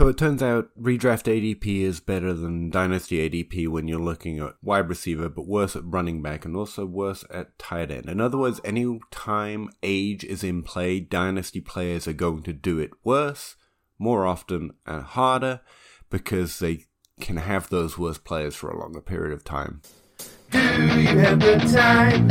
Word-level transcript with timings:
So 0.00 0.08
it 0.08 0.16
turns 0.16 0.42
out 0.42 0.70
redraft 0.80 1.24
ADP 1.24 1.82
is 1.82 2.00
better 2.00 2.32
than 2.32 2.70
dynasty 2.70 3.28
ADP 3.28 3.68
when 3.68 3.86
you're 3.86 3.98
looking 3.98 4.38
at 4.38 4.54
wide 4.62 4.88
receiver, 4.88 5.28
but 5.28 5.46
worse 5.46 5.76
at 5.76 5.84
running 5.84 6.22
back 6.22 6.46
and 6.46 6.56
also 6.56 6.86
worse 6.86 7.22
at 7.30 7.58
tight 7.58 7.90
end. 7.90 8.08
In 8.08 8.18
other 8.18 8.38
words, 8.38 8.62
any 8.64 8.98
time 9.10 9.68
age 9.82 10.24
is 10.24 10.42
in 10.42 10.62
play, 10.62 11.00
dynasty 11.00 11.60
players 11.60 12.08
are 12.08 12.14
going 12.14 12.42
to 12.44 12.54
do 12.54 12.78
it 12.78 12.92
worse, 13.04 13.56
more 13.98 14.26
often, 14.26 14.70
and 14.86 15.02
harder 15.02 15.60
because 16.08 16.60
they 16.60 16.86
can 17.20 17.36
have 17.36 17.68
those 17.68 17.98
worse 17.98 18.16
players 18.16 18.56
for 18.56 18.70
a 18.70 18.80
longer 18.80 19.02
period 19.02 19.34
of 19.34 19.44
time. 19.44 19.82
Do 20.50 20.58
you 20.58 21.18
have 21.18 21.38
the 21.38 21.58
time 21.72 22.28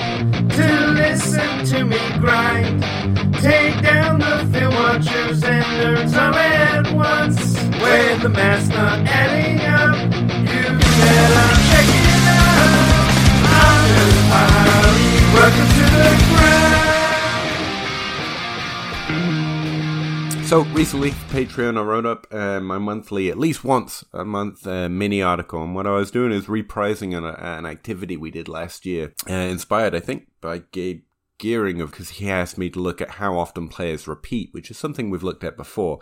to 0.49 0.88
listen 0.91 1.65
to 1.67 1.85
me 1.85 1.97
grind? 2.20 2.84
Take 3.35 3.81
down 3.81 4.20
the 4.20 4.45
film 4.52 4.73
watchers 4.73 5.41
and 5.43 5.63
nerds 5.63 6.13
all 6.17 6.35
at 6.35 6.91
once. 6.91 7.55
When 7.81 8.20
the 8.20 8.29
math's 8.29 8.67
not 8.67 9.07
adding 9.07 9.61
up, 9.61 9.95
you 10.52 10.63
better 10.99 11.49
check 11.70 11.88
it 11.88 12.27
out. 12.27 13.09
I'm. 13.55 14.80
Welcome 15.33 15.70
to 15.77 15.86
the 15.95 16.38
So 20.49 20.63
recently, 20.73 21.12
Patreon, 21.12 21.77
I 21.77 21.84
wrote 21.84 22.08
up 22.08 22.26
uh, 22.31 22.59
my 22.59 22.80
monthly, 22.80 23.30
at 23.30 23.38
least 23.38 23.63
once 23.63 24.03
a 24.12 24.26
month, 24.26 24.66
uh, 24.66 24.89
mini 24.89 25.22
article, 25.22 25.62
and 25.62 25.75
what 25.75 25.85
I 25.85 25.91
was 25.91 26.09
doing 26.09 26.31
is 26.31 26.48
reprising 26.48 27.16
an, 27.16 27.23
an 27.23 27.67
activity 27.67 28.17
we 28.17 28.31
did 28.31 28.48
last 28.48 28.84
year, 28.84 29.13
uh, 29.30 29.34
inspired, 29.34 29.94
I 29.94 29.99
think, 29.99 30.25
by 30.41 30.63
Gabe 30.72 31.03
Geering 31.38 31.84
of 31.84 31.91
because 31.91 32.09
he 32.09 32.31
asked 32.31 32.58
me 32.58 32.72
to 32.72 32.80
look 32.80 32.99
at 32.99 33.12
how 33.12 33.38
often 33.38 33.67
players 33.67 34.08
repeat, 34.08 34.49
which 34.52 34.72
is 34.72 34.77
something 34.80 35.12
we've 35.12 35.22
looked 35.22 35.44
at 35.44 35.55
before. 35.55 35.99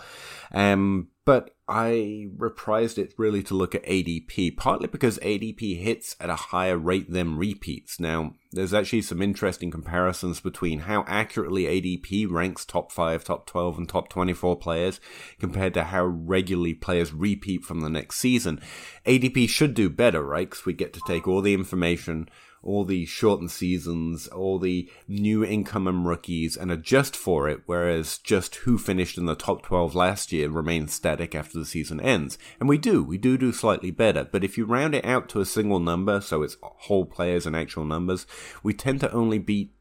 Um, 0.54 1.09
but 1.27 1.58
I 1.67 2.30
reprised 2.38 2.98
it 2.98 3.13
really 3.17 3.44
to 3.44 3.54
look 3.54 3.76
at 3.76 3.84
ADP, 3.84 4.55
partly 4.55 4.88
because 4.88 5.20
ADP 5.20 5.78
hits 5.78 6.16
at 6.22 6.30
a 6.30 6.36
higher 6.36 6.78
rate 6.78 7.11
than 7.11 7.36
repeats. 7.36 8.00
Now, 8.00 8.36
there's 8.53 8.73
actually 8.73 9.02
some 9.02 9.22
interesting 9.22 9.69
comparisons 9.69 10.39
between 10.39 10.80
how 10.80 11.03
accurately 11.06 11.64
ADP 11.64 12.31
ranks 12.31 12.64
top 12.64 12.94
5, 12.94 13.25
top 13.25 13.45
12, 13.45 13.78
and 13.78 13.89
top 13.89 14.08
24 14.08 14.56
players 14.56 15.02
compared 15.38 15.73
to 15.73 15.84
how 15.84 16.06
regularly 16.06 16.73
players 16.73 17.14
repeat 17.14 17.66
from 17.66 17.81
the 17.81 17.89
next 17.89 18.19
season. 18.19 18.62
ADP 19.06 19.50
should 19.50 19.73
do 19.73 19.89
better, 19.89 20.23
right? 20.23 20.50
Because 20.50 20.66
we 20.66 20.72
get 20.72 20.94
to 20.94 21.02
take 21.06 21.28
all 21.28 21.41
the 21.41 21.53
information 21.53 22.30
all 22.68 22.84
the 22.84 23.06
shortened 23.06 23.50
seasons, 23.50 24.28
all 24.28 24.60
the 24.60 24.90
new 25.08 25.44
income 25.44 25.88
and 25.88 26.06
rookies, 26.06 26.58
and 26.58 26.70
adjust 26.70 27.16
for 27.16 27.48
it, 27.48 27.62
whereas 27.66 28.18
just 28.18 28.56
who 28.58 28.78
finished 28.78 29.18
in 29.18 29.26
the 29.26 29.36
top 29.36 29.64
12 29.64 29.96
last 29.96 30.32
year 30.32 30.50
remains 30.50 30.94
static 30.94 31.34
after 31.34 31.58
the 31.58 31.66
season 31.66 32.02
ends. 32.02 32.38
And 32.59 32.68
we 32.68 32.78
do, 32.78 33.04
we 33.04 33.18
do 33.18 33.38
do 33.38 33.54
slightly 33.54 33.90
better, 33.90 34.28
but 34.30 34.44
if 34.44 34.58
you 34.58 34.66
round 34.66 34.94
it 34.94 35.06
out 35.06 35.30
to 35.30 35.40
a 35.40 35.46
single 35.46 35.80
number, 35.80 36.20
so 36.20 36.44
it's 36.44 36.58
whole 36.62 37.06
players 37.06 37.46
and 37.46 37.56
actual 37.56 37.86
numbers, 37.86 38.28
we 38.62 38.74
tend 38.74 39.00
to 39.00 39.12
only 39.12 39.40
beat 39.40 39.74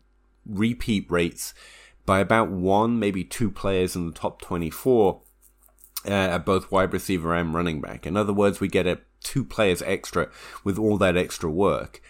repeat 0.46 1.10
rates 1.10 1.52
by 2.04 2.20
about 2.20 2.50
one, 2.50 3.00
maybe 3.00 3.24
two 3.24 3.50
players 3.50 3.96
in 3.96 4.06
the 4.06 4.12
top 4.12 4.40
24 4.40 5.22
uh, 6.06 6.10
at 6.10 6.44
both 6.44 6.70
wide 6.70 6.92
receiver 6.92 7.34
and 7.34 7.52
running 7.52 7.80
back. 7.80 8.06
In 8.06 8.16
other 8.16 8.32
words, 8.32 8.60
we 8.60 8.68
get 8.68 8.86
a 8.86 9.00
two 9.22 9.44
players 9.44 9.82
extra 9.82 10.28
with 10.62 10.78
all 10.78 10.96
that 10.98 11.16
extra 11.16 11.50
work. 11.50 12.00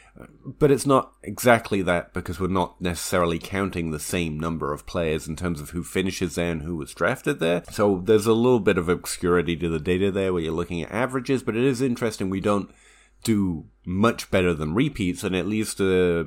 But 0.45 0.71
it's 0.71 0.87
not 0.87 1.13
exactly 1.23 1.83
that 1.83 2.15
because 2.15 2.41
we're 2.41 2.49
not 2.49 2.81
necessarily 2.81 3.39
counting 3.39 3.91
the 3.91 4.01
same 4.01 4.41
number 4.41 4.73
of 4.73 4.87
players 4.87 5.29
in 5.29 5.37
terms 5.37 5.61
of 5.61 5.71
who 5.71 5.83
finishes 5.83 6.35
there 6.37 6.53
and 6.53 6.63
who 6.63 6.77
was 6.77 6.95
drafted 6.95 7.39
there. 7.39 7.63
So 7.71 8.01
there's 8.05 8.27
a 8.27 8.33
little 8.33 8.61
bit 8.61 8.79
of 8.79 8.89
obscurity 8.89 9.57
to 9.57 9.69
the 9.69 9.79
data 9.79 10.11
there 10.11 10.33
where 10.33 10.43
you're 10.43 10.53
looking 10.53 10.83
at 10.83 10.91
averages, 10.91 11.43
but 11.43 11.57
it 11.57 11.65
is 11.65 11.83
interesting 11.83 12.31
we 12.31 12.41
don't 12.41 12.71
do 13.25 13.67
much 13.85 14.31
better 14.31 14.55
than 14.55 14.75
repeats 14.75 15.25
and 15.25 15.35
at 15.35 15.47
least 15.47 15.81
uh, 15.81 16.25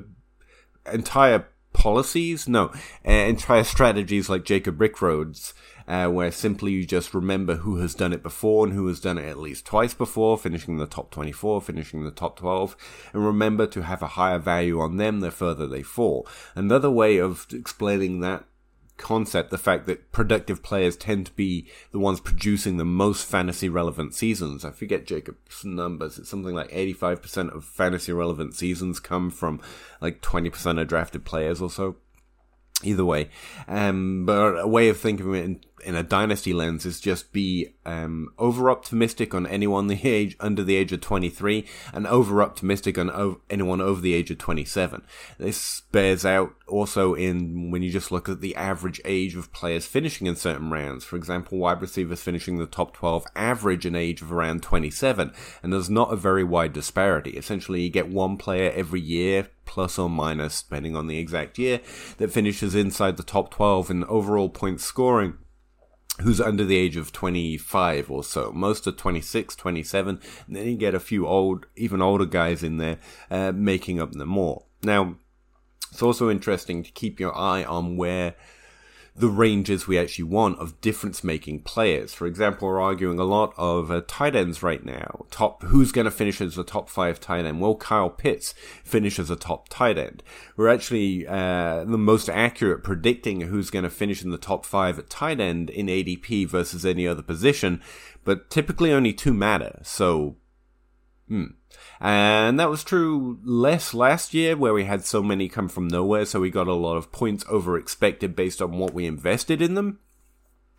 entire 0.92 1.48
policies, 1.80 2.46
no, 2.46 2.72
entire 3.04 3.64
strategies 3.64 4.28
like 4.28 4.44
Jacob 4.44 4.78
Rickroads 4.78 5.54
uh, 5.90 6.08
where 6.08 6.30
simply 6.30 6.70
you 6.70 6.86
just 6.86 7.12
remember 7.12 7.56
who 7.56 7.78
has 7.78 7.96
done 7.96 8.12
it 8.12 8.22
before 8.22 8.64
and 8.64 8.74
who 8.74 8.86
has 8.86 9.00
done 9.00 9.18
it 9.18 9.28
at 9.28 9.38
least 9.38 9.64
twice 9.64 9.92
before, 9.92 10.38
finishing 10.38 10.76
the 10.76 10.86
top 10.86 11.10
24, 11.10 11.60
finishing 11.60 12.04
the 12.04 12.12
top 12.12 12.38
12, 12.38 12.76
and 13.12 13.26
remember 13.26 13.66
to 13.66 13.82
have 13.82 14.00
a 14.00 14.08
higher 14.08 14.38
value 14.38 14.78
on 14.78 14.98
them 14.98 15.18
the 15.18 15.32
further 15.32 15.66
they 15.66 15.82
fall. 15.82 16.28
Another 16.54 16.88
way 16.88 17.18
of 17.18 17.44
explaining 17.52 18.20
that 18.20 18.44
concept, 19.00 19.50
the 19.50 19.58
fact 19.58 19.86
that 19.86 20.12
productive 20.12 20.62
players 20.62 20.96
tend 20.96 21.26
to 21.26 21.32
be 21.32 21.66
the 21.90 21.98
ones 21.98 22.20
producing 22.20 22.76
the 22.76 22.84
most 22.84 23.24
fantasy 23.24 23.68
relevant 23.68 24.14
seasons. 24.14 24.64
I 24.64 24.70
forget 24.70 25.06
Jacob's 25.06 25.64
numbers. 25.64 26.18
It's 26.18 26.30
something 26.30 26.54
like 26.54 26.70
85% 26.70 27.54
of 27.54 27.64
fantasy 27.64 28.12
relevant 28.12 28.54
seasons 28.54 29.00
come 29.00 29.30
from 29.30 29.60
like 30.00 30.20
20% 30.22 30.80
of 30.80 30.86
drafted 30.86 31.24
players 31.24 31.60
or 31.60 31.70
so 31.70 31.96
either 32.82 33.04
way. 33.04 33.28
Um, 33.68 34.24
but 34.24 34.54
a 34.60 34.66
way 34.66 34.88
of 34.88 34.98
thinking 34.98 35.26
of 35.26 35.34
it 35.34 35.44
in, 35.44 35.60
in 35.84 35.94
a 35.94 36.02
dynasty 36.02 36.52
lens 36.52 36.86
is 36.86 37.00
just 37.00 37.32
be 37.32 37.74
um, 37.86 38.28
over 38.38 38.70
optimistic 38.70 39.34
on 39.34 39.46
anyone 39.46 39.86
the 39.86 40.00
age 40.08 40.36
under 40.40 40.62
the 40.62 40.76
age 40.76 40.92
of 40.92 41.00
23 41.00 41.66
and 41.92 42.06
over 42.06 42.42
optimistic 42.42 42.98
on 42.98 43.38
anyone 43.48 43.80
over 43.80 44.00
the 44.00 44.14
age 44.14 44.30
of 44.30 44.38
27. 44.38 45.02
This 45.38 45.82
bears 45.92 46.24
out 46.24 46.54
also 46.66 47.14
in 47.14 47.70
when 47.70 47.82
you 47.82 47.90
just 47.90 48.12
look 48.12 48.28
at 48.28 48.40
the 48.40 48.56
average 48.56 49.00
age 49.04 49.36
of 49.36 49.52
players 49.52 49.86
finishing 49.86 50.26
in 50.26 50.36
certain 50.36 50.70
rounds. 50.70 51.04
For 51.04 51.16
example, 51.16 51.58
wide 51.58 51.80
receivers 51.80 52.22
finishing 52.22 52.58
the 52.58 52.66
top 52.66 52.94
12 52.94 53.26
average 53.34 53.86
an 53.86 53.96
age 53.96 54.22
of 54.22 54.32
around 54.32 54.62
27, 54.62 55.32
and 55.62 55.72
there's 55.72 55.90
not 55.90 56.12
a 56.12 56.16
very 56.16 56.44
wide 56.44 56.72
disparity. 56.72 57.30
Essentially, 57.30 57.82
you 57.82 57.90
get 57.90 58.08
one 58.08 58.36
player 58.36 58.70
every 58.74 59.00
year 59.00 59.48
plus 59.66 59.98
or 60.00 60.10
minus, 60.10 60.62
depending 60.62 60.96
on 60.96 61.06
the 61.06 61.18
exact 61.18 61.56
year, 61.56 61.80
that 62.18 62.32
finishes 62.32 62.74
inside 62.74 63.16
the 63.16 63.22
top 63.22 63.52
12 63.52 63.90
in 63.90 64.04
overall 64.04 64.48
points 64.48 64.84
scoring 64.84 65.34
who's 66.22 66.40
under 66.40 66.64
the 66.64 66.76
age 66.76 66.96
of 66.96 67.12
25 67.12 68.10
or 68.10 68.24
so. 68.24 68.52
Most 68.52 68.86
are 68.86 68.92
26, 68.92 69.56
27, 69.56 70.20
and 70.46 70.56
then 70.56 70.66
you 70.66 70.76
get 70.76 70.94
a 70.94 71.00
few 71.00 71.26
old, 71.26 71.66
even 71.76 72.02
older 72.02 72.26
guys 72.26 72.62
in 72.62 72.76
there, 72.76 72.98
uh, 73.30 73.52
making 73.52 74.00
up 74.00 74.12
the 74.12 74.26
more. 74.26 74.64
Now, 74.82 75.16
it's 75.90 76.02
also 76.02 76.30
interesting 76.30 76.82
to 76.82 76.90
keep 76.90 77.18
your 77.18 77.36
eye 77.36 77.64
on 77.64 77.96
where 77.96 78.34
the 79.20 79.28
ranges 79.28 79.86
we 79.86 79.98
actually 79.98 80.24
want 80.24 80.58
of 80.58 80.80
difference 80.80 81.22
making 81.22 81.60
players. 81.60 82.14
For 82.14 82.26
example, 82.26 82.68
we're 82.68 82.80
arguing 82.80 83.18
a 83.18 83.24
lot 83.24 83.54
of 83.56 83.90
uh, 83.90 84.02
tight 84.06 84.34
ends 84.34 84.62
right 84.62 84.84
now. 84.84 85.26
Top, 85.30 85.62
who's 85.64 85.92
going 85.92 86.06
to 86.06 86.10
finish 86.10 86.40
as 86.40 86.56
a 86.56 86.64
top 86.64 86.88
five 86.88 87.20
tight 87.20 87.44
end? 87.44 87.60
Will 87.60 87.76
Kyle 87.76 88.10
Pitts 88.10 88.54
finish 88.82 89.18
as 89.18 89.30
a 89.30 89.36
top 89.36 89.68
tight 89.68 89.98
end? 89.98 90.22
We're 90.56 90.68
actually 90.68 91.26
uh, 91.26 91.84
the 91.84 91.98
most 91.98 92.28
accurate 92.28 92.82
predicting 92.82 93.42
who's 93.42 93.70
going 93.70 93.84
to 93.84 93.90
finish 93.90 94.24
in 94.24 94.30
the 94.30 94.38
top 94.38 94.64
five 94.64 94.98
at 94.98 95.10
tight 95.10 95.38
end 95.38 95.70
in 95.70 95.86
ADP 95.86 96.48
versus 96.48 96.86
any 96.86 97.06
other 97.06 97.22
position, 97.22 97.82
but 98.24 98.50
typically 98.50 98.92
only 98.92 99.12
two 99.12 99.34
matter. 99.34 99.80
So, 99.82 100.36
hmm. 101.28 101.44
And 102.00 102.58
that 102.58 102.70
was 102.70 102.82
true 102.82 103.38
less 103.44 103.92
last 103.92 104.32
year, 104.32 104.56
where 104.56 104.72
we 104.72 104.84
had 104.84 105.04
so 105.04 105.22
many 105.22 105.48
come 105.48 105.68
from 105.68 105.86
nowhere, 105.86 106.24
so 106.24 106.40
we 106.40 106.50
got 106.50 106.66
a 106.66 106.72
lot 106.72 106.96
of 106.96 107.12
points 107.12 107.44
over 107.48 107.76
expected 107.76 108.34
based 108.34 108.62
on 108.62 108.78
what 108.78 108.94
we 108.94 109.06
invested 109.06 109.60
in 109.60 109.74
them 109.74 109.98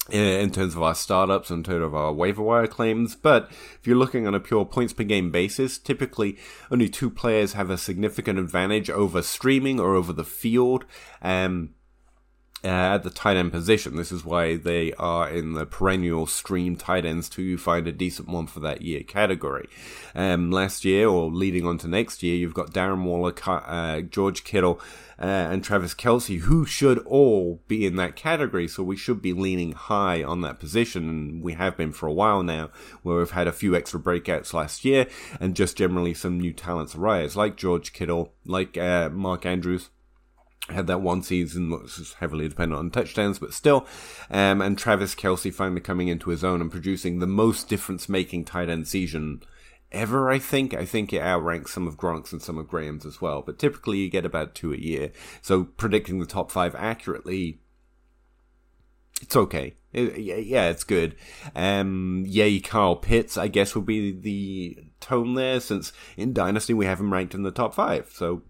in 0.09 0.49
terms 0.51 0.75
of 0.75 0.81
our 0.81 0.95
startups, 0.95 1.51
in 1.51 1.63
terms 1.63 1.83
of 1.83 1.93
our 1.93 2.11
waiver 2.11 2.41
wire 2.41 2.67
claims. 2.67 3.15
But 3.15 3.49
if 3.51 3.85
you're 3.85 3.97
looking 3.97 4.25
on 4.25 4.33
a 4.33 4.39
pure 4.39 4.65
points 4.65 4.93
per 4.93 5.03
game 5.03 5.29
basis, 5.31 5.77
typically 5.77 6.37
only 6.71 6.89
two 6.89 7.09
players 7.09 7.53
have 7.53 7.69
a 7.69 7.77
significant 7.77 8.39
advantage 8.39 8.89
over 8.89 9.21
streaming 9.21 9.79
or 9.79 9.95
over 9.95 10.11
the 10.11 10.23
field. 10.23 10.85
Um, 11.21 11.75
uh, 12.63 12.67
at 12.67 13.03
the 13.03 13.09
tight 13.09 13.38
end 13.38 13.51
position. 13.51 13.95
This 13.95 14.11
is 14.11 14.23
why 14.23 14.55
they 14.55 14.94
are 14.94 15.29
in 15.29 15.53
the 15.53 15.66
perennial 15.66 16.27
stream 16.27 16.75
tight 16.75 17.05
ends 17.05 17.29
you 17.38 17.57
find 17.57 17.88
a 17.88 17.91
decent 17.91 18.27
one 18.27 18.47
for 18.47 18.59
that 18.59 18.81
year 18.81 19.01
category. 19.03 19.68
Um, 20.13 20.51
last 20.51 20.86
year, 20.86 21.07
or 21.07 21.31
leading 21.31 21.65
on 21.65 21.77
to 21.80 21.88
next 21.88 22.21
year, 22.21 22.36
you've 22.36 22.53
got 22.53 22.74
Darren 22.74 23.03
Waller, 23.03 23.33
uh, 23.47 24.01
George 24.01 24.44
Kittle, 24.44 24.80
uh, 25.19 25.25
and 25.25 25.63
Travis 25.63 25.94
Kelce, 25.94 26.39
who 26.39 26.65
should 26.65 27.00
all 27.00 27.62
be 27.68 27.86
in 27.86 27.95
that 27.95 28.15
category. 28.15 28.68
So 28.68 28.83
we 28.83 28.97
should 28.97 29.21
be 29.21 29.33
leaning 29.33 29.71
high 29.74 30.24
on 30.24 30.41
that 30.41 30.59
position, 30.59 31.09
and 31.09 31.44
we 31.44 31.53
have 31.53 31.77
been 31.77 31.91
for 31.91 32.07
a 32.07 32.13
while 32.13 32.44
now, 32.44 32.69
where 33.03 33.18
we've 33.18 33.31
had 33.31 33.47
a 33.47 33.53
few 33.53 33.75
extra 33.75 34.00
breakouts 34.00 34.53
last 34.53 34.86
year, 34.86 35.07
and 35.39 35.56
just 35.56 35.77
generally 35.77 36.13
some 36.13 36.39
new 36.39 36.53
talents 36.53 36.95
arise, 36.95 37.36
like 37.36 37.56
George 37.56 37.94
Kittle, 37.94 38.33
like 38.45 38.77
uh, 38.77 39.09
Mark 39.09 39.45
Andrews 39.45 39.89
had 40.69 40.88
that 40.88 41.02
one 41.02 41.24
season 41.24 41.69
that 41.69 41.81
was 41.81 42.16
heavily 42.19 42.48
dependent 42.48 42.80
on 42.80 42.92
touchdowns, 42.92 43.40
but 43.40 43.54
still. 43.54 43.86
Um, 44.30 44.62
and 44.62 44.78
Travis 44.78 45.16
Kelce 45.16 45.54
finally 45.54 45.81
coming 45.81 46.08
into 46.08 46.30
his 46.30 46.44
own 46.44 46.62
and 46.62 46.72
producing 46.72 47.19
the 47.19 47.28
most 47.28 47.68
difference 47.68 48.08
making 48.08 48.46
tight 48.46 48.69
end 48.69 48.88
season 48.88 49.42
ever, 49.92 50.30
I 50.31 50.40
think. 50.40 50.74
I 50.74 50.86
think 50.86 51.12
it 51.12 51.22
outranks 51.22 51.74
some 51.74 51.88
of 51.88 51.98
Gronk's 51.98 52.31
and 52.31 52.42
some 52.42 52.58
of 52.58 52.68
Graham's 52.68 53.06
as 53.06 53.22
well, 53.22 53.42
but 53.42 53.60
typically 53.60 54.00
you 54.00 54.10
get 54.10 54.25
about 54.25 54.56
two 54.56 54.74
a 54.74 54.78
year. 54.78 55.12
So 55.42 55.66
predicting 55.66 56.19
the 56.19 56.25
top 56.25 56.52
five 56.52 56.75
accurately, 56.75 57.60
it's 59.22 59.36
okay. 59.36 59.75
It, 59.94 60.19
yeah, 60.19 60.69
it's 60.69 60.86
good. 60.86 61.16
Um, 61.54 62.24
yay, 62.25 62.60
Kyle 62.60 62.96
Pitts, 62.96 63.38
I 63.38 63.50
guess, 63.50 63.75
would 63.75 63.86
be 63.86 64.12
the 64.12 64.86
tone 65.02 65.34
there, 65.34 65.60
since 65.60 65.92
in 66.16 66.34
Dynasty 66.34 66.74
we 66.74 66.86
have 66.86 67.00
him 67.00 67.12
ranked 67.12 67.36
in 67.36 67.44
the 67.44 67.52
top 67.52 67.74
five. 67.74 68.10
So 68.13 68.44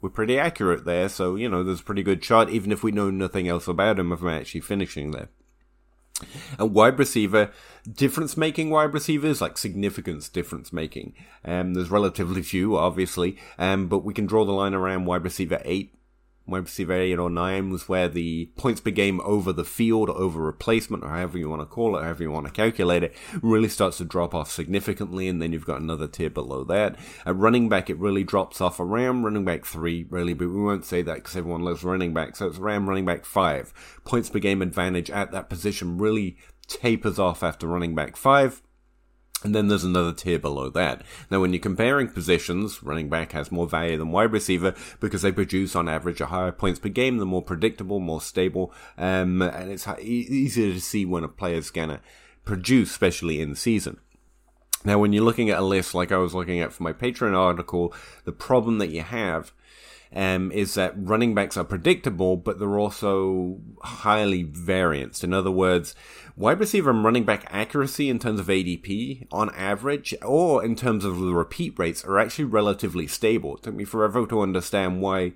we're 0.00 0.10
pretty 0.10 0.38
accurate 0.38 0.84
there. 0.84 1.08
So, 1.08 1.36
you 1.36 1.48
know, 1.48 1.62
there's 1.62 1.80
a 1.80 1.84
pretty 1.84 2.02
good 2.02 2.24
shot, 2.24 2.50
even 2.50 2.72
if 2.72 2.82
we 2.82 2.92
know 2.92 3.10
nothing 3.10 3.48
else 3.48 3.68
about 3.68 3.98
him, 3.98 4.12
of 4.12 4.22
him 4.22 4.28
actually 4.28 4.60
finishing 4.60 5.10
there. 5.10 5.28
A 6.58 6.66
wide 6.66 6.98
receiver, 6.98 7.52
difference 7.90 8.36
making 8.36 8.70
wide 8.70 8.92
receivers, 8.92 9.40
like 9.40 9.56
significance 9.56 10.28
difference 10.28 10.72
making. 10.72 11.14
Um, 11.44 11.74
there's 11.74 11.90
relatively 11.90 12.42
few, 12.42 12.76
obviously, 12.76 13.36
um, 13.56 13.86
but 13.86 14.04
we 14.04 14.14
can 14.14 14.26
draw 14.26 14.44
the 14.44 14.52
line 14.52 14.74
around 14.74 15.04
wide 15.04 15.22
receiver 15.22 15.60
8 15.64 15.94
wide 16.48 16.64
receiver 16.64 16.94
8 16.94 17.18
or 17.18 17.30
9 17.30 17.70
was 17.70 17.88
where 17.88 18.08
the 18.08 18.46
points 18.56 18.80
per 18.80 18.90
game 18.90 19.20
over 19.24 19.52
the 19.52 19.64
field, 19.64 20.08
or 20.08 20.16
over 20.16 20.40
replacement, 20.40 21.04
or 21.04 21.10
however 21.10 21.38
you 21.38 21.48
want 21.48 21.62
to 21.62 21.66
call 21.66 21.96
it, 21.96 22.02
however 22.02 22.22
you 22.22 22.30
want 22.30 22.46
to 22.46 22.52
calculate 22.52 23.02
it, 23.02 23.14
really 23.42 23.68
starts 23.68 23.98
to 23.98 24.04
drop 24.04 24.34
off 24.34 24.50
significantly, 24.50 25.28
and 25.28 25.40
then 25.40 25.52
you've 25.52 25.66
got 25.66 25.80
another 25.80 26.08
tier 26.08 26.30
below 26.30 26.64
that. 26.64 26.96
At 27.26 27.36
running 27.36 27.68
back, 27.68 27.90
it 27.90 27.98
really 27.98 28.24
drops 28.24 28.60
off 28.60 28.80
around 28.80 29.24
running 29.24 29.44
back 29.44 29.64
3, 29.64 30.06
really, 30.10 30.34
but 30.34 30.48
we 30.48 30.62
won't 30.62 30.84
say 30.84 31.02
that 31.02 31.16
because 31.16 31.36
everyone 31.36 31.62
loves 31.62 31.84
running 31.84 32.14
back, 32.14 32.36
so 32.36 32.46
it's 32.46 32.58
around 32.58 32.86
running 32.86 33.04
back 33.04 33.24
5. 33.24 34.00
Points 34.04 34.30
per 34.30 34.38
game 34.38 34.62
advantage 34.62 35.10
at 35.10 35.32
that 35.32 35.48
position 35.48 35.98
really 35.98 36.36
tapers 36.66 37.18
off 37.18 37.42
after 37.42 37.66
running 37.66 37.94
back 37.94 38.16
5 38.16 38.62
and 39.44 39.54
then 39.54 39.68
there's 39.68 39.84
another 39.84 40.12
tier 40.12 40.38
below 40.38 40.68
that. 40.70 41.02
Now, 41.30 41.40
when 41.40 41.52
you're 41.52 41.60
comparing 41.60 42.08
positions, 42.08 42.82
running 42.82 43.08
back 43.08 43.32
has 43.32 43.52
more 43.52 43.68
value 43.68 43.96
than 43.96 44.10
wide 44.10 44.32
receiver 44.32 44.74
because 44.98 45.22
they 45.22 45.30
produce 45.30 45.76
on 45.76 45.88
average 45.88 46.20
a 46.20 46.26
higher 46.26 46.50
points 46.50 46.80
per 46.80 46.88
game. 46.88 47.18
They're 47.18 47.26
more 47.26 47.42
predictable, 47.42 48.00
more 48.00 48.20
stable, 48.20 48.72
um, 48.96 49.40
and 49.42 49.70
it's 49.70 49.86
easier 50.00 50.72
to 50.72 50.80
see 50.80 51.04
when 51.04 51.22
a 51.22 51.28
player's 51.28 51.70
gonna 51.70 52.00
produce, 52.44 52.90
especially 52.90 53.40
in 53.40 53.54
season. 53.54 53.98
Now, 54.84 54.98
when 54.98 55.12
you're 55.12 55.24
looking 55.24 55.50
at 55.50 55.58
a 55.58 55.64
list 55.64 55.94
like 55.94 56.12
I 56.12 56.18
was 56.18 56.34
looking 56.34 56.60
at 56.60 56.72
for 56.72 56.82
my 56.82 56.92
Patreon 56.92 57.36
article, 57.36 57.94
the 58.24 58.32
problem 58.32 58.78
that 58.78 58.90
you 58.90 59.02
have 59.02 59.52
um, 60.14 60.50
is 60.52 60.74
that 60.74 60.94
running 60.96 61.34
backs 61.34 61.56
are 61.56 61.64
predictable, 61.64 62.36
but 62.36 62.58
they're 62.58 62.78
also 62.78 63.58
highly 63.82 64.42
variant. 64.42 65.22
In 65.22 65.32
other 65.32 65.50
words, 65.50 65.94
wide 66.36 66.60
receiver 66.60 66.90
and 66.90 67.04
running 67.04 67.24
back 67.24 67.46
accuracy 67.48 68.08
in 68.08 68.18
terms 68.18 68.40
of 68.40 68.46
ADP 68.46 69.26
on 69.30 69.50
average, 69.54 70.14
or 70.22 70.64
in 70.64 70.76
terms 70.76 71.04
of 71.04 71.18
the 71.18 71.34
repeat 71.34 71.78
rates, 71.78 72.04
are 72.04 72.18
actually 72.18 72.46
relatively 72.46 73.06
stable. 73.06 73.56
It 73.56 73.62
took 73.64 73.74
me 73.74 73.84
forever 73.84 74.26
to 74.26 74.40
understand 74.40 75.00
why 75.00 75.34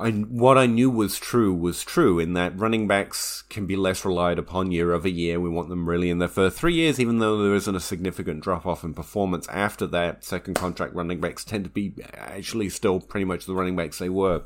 I, 0.00 0.10
what 0.12 0.56
I 0.56 0.64
knew 0.64 0.90
was 0.90 1.18
true 1.18 1.52
was 1.52 1.84
true 1.84 2.18
in 2.18 2.32
that 2.32 2.58
running 2.58 2.88
backs 2.88 3.42
can 3.42 3.66
be 3.66 3.76
less 3.76 4.04
relied 4.04 4.38
upon 4.38 4.72
year 4.72 4.94
over 4.94 5.08
year. 5.08 5.38
We 5.38 5.50
want 5.50 5.68
them 5.68 5.88
really 5.88 6.08
in 6.08 6.18
their 6.18 6.28
first 6.28 6.56
three 6.56 6.74
years, 6.74 6.98
even 6.98 7.18
though 7.18 7.42
there 7.42 7.54
isn't 7.54 7.74
a 7.74 7.80
significant 7.80 8.42
drop 8.42 8.66
off 8.66 8.82
in 8.82 8.94
performance 8.94 9.46
after 9.48 9.86
that. 9.88 10.24
Second 10.24 10.54
contract 10.54 10.94
running 10.94 11.20
backs 11.20 11.44
tend 11.44 11.64
to 11.64 11.70
be 11.70 11.94
actually 12.14 12.70
still 12.70 12.98
pretty 12.98 13.26
much 13.26 13.44
the 13.44 13.54
running 13.54 13.76
backs 13.76 13.98
they 13.98 14.08
were. 14.08 14.44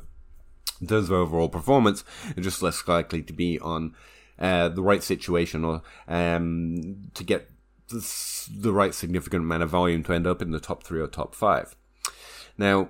In 0.81 0.87
terms 0.87 1.05
of 1.05 1.13
overall 1.13 1.47
performance, 1.47 2.03
just 2.37 2.61
less 2.61 2.85
likely 2.85 3.23
to 3.23 3.31
be 3.31 3.57
on 3.59 3.95
uh, 4.37 4.67
the 4.67 4.83
right 4.83 5.01
situation 5.01 5.63
or 5.63 5.81
um, 6.09 7.09
to 7.13 7.23
get 7.23 7.49
the, 7.87 8.49
the 8.51 8.73
right 8.73 8.93
significant 8.93 9.43
amount 9.43 9.63
of 9.63 9.69
volume 9.69 10.03
to 10.03 10.13
end 10.13 10.27
up 10.27 10.41
in 10.41 10.51
the 10.51 10.59
top 10.59 10.83
three 10.83 10.99
or 10.99 11.07
top 11.07 11.33
five. 11.33 11.77
Now, 12.57 12.89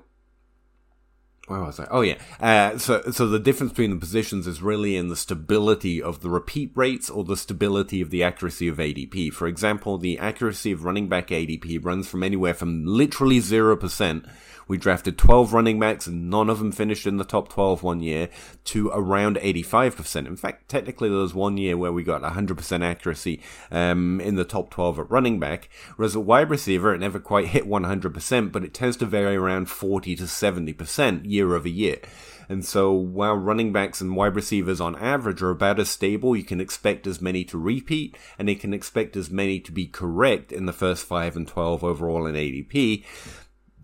where 1.47 1.62
was 1.62 1.80
I? 1.80 1.88
Oh 1.92 2.01
yeah. 2.01 2.15
Uh, 2.39 2.77
so 2.77 3.01
so 3.12 3.27
the 3.27 3.39
difference 3.39 3.71
between 3.71 3.92
the 3.92 3.97
positions 3.97 4.47
is 4.47 4.62
really 4.62 4.95
in 4.95 5.09
the 5.09 5.15
stability 5.15 6.01
of 6.01 6.21
the 6.21 6.30
repeat 6.30 6.71
rates 6.75 7.09
or 7.09 7.24
the 7.24 7.38
stability 7.38 8.01
of 8.01 8.09
the 8.09 8.24
accuracy 8.24 8.68
of 8.68 8.77
ADP. 8.77 9.31
For 9.31 9.47
example, 9.47 9.97
the 9.97 10.18
accuracy 10.18 10.71
of 10.71 10.83
running 10.83 11.07
back 11.07 11.27
ADP 11.27 11.83
runs 11.86 12.07
from 12.07 12.24
anywhere 12.24 12.53
from 12.53 12.86
literally 12.86 13.39
zero 13.39 13.75
percent 13.75 14.25
we 14.67 14.77
drafted 14.77 15.17
12 15.17 15.53
running 15.53 15.79
backs 15.79 16.07
and 16.07 16.29
none 16.29 16.50
of 16.50 16.59
them 16.59 16.71
finished 16.71 17.06
in 17.06 17.17
the 17.17 17.23
top 17.23 17.50
12 17.50 17.83
one 17.83 18.00
year 18.01 18.29
to 18.65 18.89
around 18.89 19.38
85%. 19.38 20.27
In 20.27 20.35
fact, 20.35 20.67
technically 20.69 21.09
there 21.09 21.19
was 21.19 21.33
one 21.33 21.57
year 21.57 21.77
where 21.77 21.91
we 21.91 22.03
got 22.03 22.21
100% 22.21 22.83
accuracy 22.83 23.41
um, 23.71 24.19
in 24.21 24.35
the 24.35 24.45
top 24.45 24.69
12 24.69 25.00
at 25.00 25.12
running 25.12 25.39
back, 25.39 25.69
whereas 25.95 26.15
at 26.15 26.23
wide 26.23 26.50
receiver 26.50 26.94
it 26.94 27.00
never 27.00 27.19
quite 27.19 27.47
hit 27.47 27.67
100%, 27.67 28.51
but 28.51 28.63
it 28.63 28.73
tends 28.73 28.97
to 28.97 29.06
vary 29.06 29.35
around 29.35 29.69
40 29.69 30.15
to 30.15 30.23
70% 30.23 31.29
year 31.29 31.53
over 31.53 31.69
year. 31.69 32.00
And 32.47 32.63
so 32.63 32.91
while 32.91 33.35
running 33.35 33.73
backs 33.73 34.01
and 34.01 34.15
wide 34.15 34.35
receivers 34.35 34.79
on 34.79 34.95
average 34.97 35.41
are 35.41 35.50
about 35.50 35.79
as 35.79 35.89
stable, 35.89 36.35
you 36.35 36.44
can 36.44 36.61
expect 36.61 37.07
as 37.07 37.21
many 37.21 37.44
to 37.45 37.57
repeat 37.57 38.18
and 38.38 38.50
you 38.50 38.56
can 38.56 38.73
expect 38.73 39.15
as 39.18 39.31
many 39.31 39.59
to 39.59 39.71
be 39.71 39.88
correct 39.88 40.51
in 40.51 40.65
the 40.65 40.73
first 40.73 41.06
5 41.06 41.35
and 41.35 41.47
12 41.47 41.83
overall 41.83 42.27
in 42.27 42.35
ADP 42.35 43.03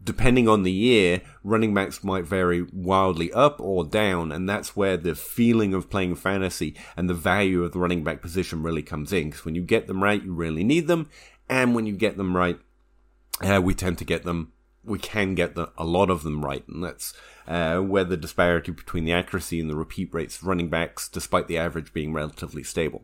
depending 0.03 0.48
on 0.48 0.63
the 0.63 0.71
year, 0.71 1.21
running 1.44 1.74
backs 1.74 2.03
might 2.03 2.25
vary 2.25 2.63
wildly 2.74 3.31
up 3.33 3.59
or 3.59 3.86
down, 3.86 4.31
and 4.31 4.48
that's 4.50 4.75
where 4.75 4.98
the 4.98 5.15
feeling 5.15 5.74
of 5.74 5.89
playing 5.89 6.15
fantasy 6.15 6.75
and 6.98 7.09
the 7.09 7.13
value 7.13 7.63
of 7.63 7.71
the 7.71 7.80
running 7.80 8.03
back 8.03 8.21
position 8.21 8.63
really 8.63 8.83
comes 8.83 9.13
in. 9.13 9.30
Because 9.30 9.45
when 9.45 9.56
you 9.56 9.62
get 9.62 9.88
them 9.88 10.03
right, 10.03 10.24
you 10.24 10.33
really 10.33 10.63
need 10.63 10.88
them, 10.88 11.09
and 11.50 11.75
when 11.75 11.86
you 11.86 11.94
get 11.94 12.18
them 12.18 12.36
right, 12.36 12.59
uh, 13.42 13.62
we 13.62 13.74
tend 13.74 13.98
to 14.00 14.06
get 14.06 14.24
them. 14.24 14.51
We 14.83 14.98
can 14.98 15.36
get 15.36 15.56
the, 15.56 15.72
a 15.78 15.86
lot 15.86 16.10
of 16.10 16.24
them 16.24 16.44
right, 16.44 16.68
and 16.68 16.83
that's 16.83 17.13
uh, 17.48 17.80
where 17.80 18.04
the 18.04 18.18
disparity 18.18 18.72
between 18.72 19.06
the 19.06 19.13
accuracy 19.13 19.60
and 19.60 19.69
the 19.69 19.75
repeat 19.75 20.12
rates 20.13 20.38
of 20.38 20.48
running 20.48 20.69
backs, 20.69 21.07
despite 21.07 21.48
the 21.48 21.57
average 21.57 21.94
being 21.94 22.13
relatively 22.13 22.63
stable. 22.63 23.04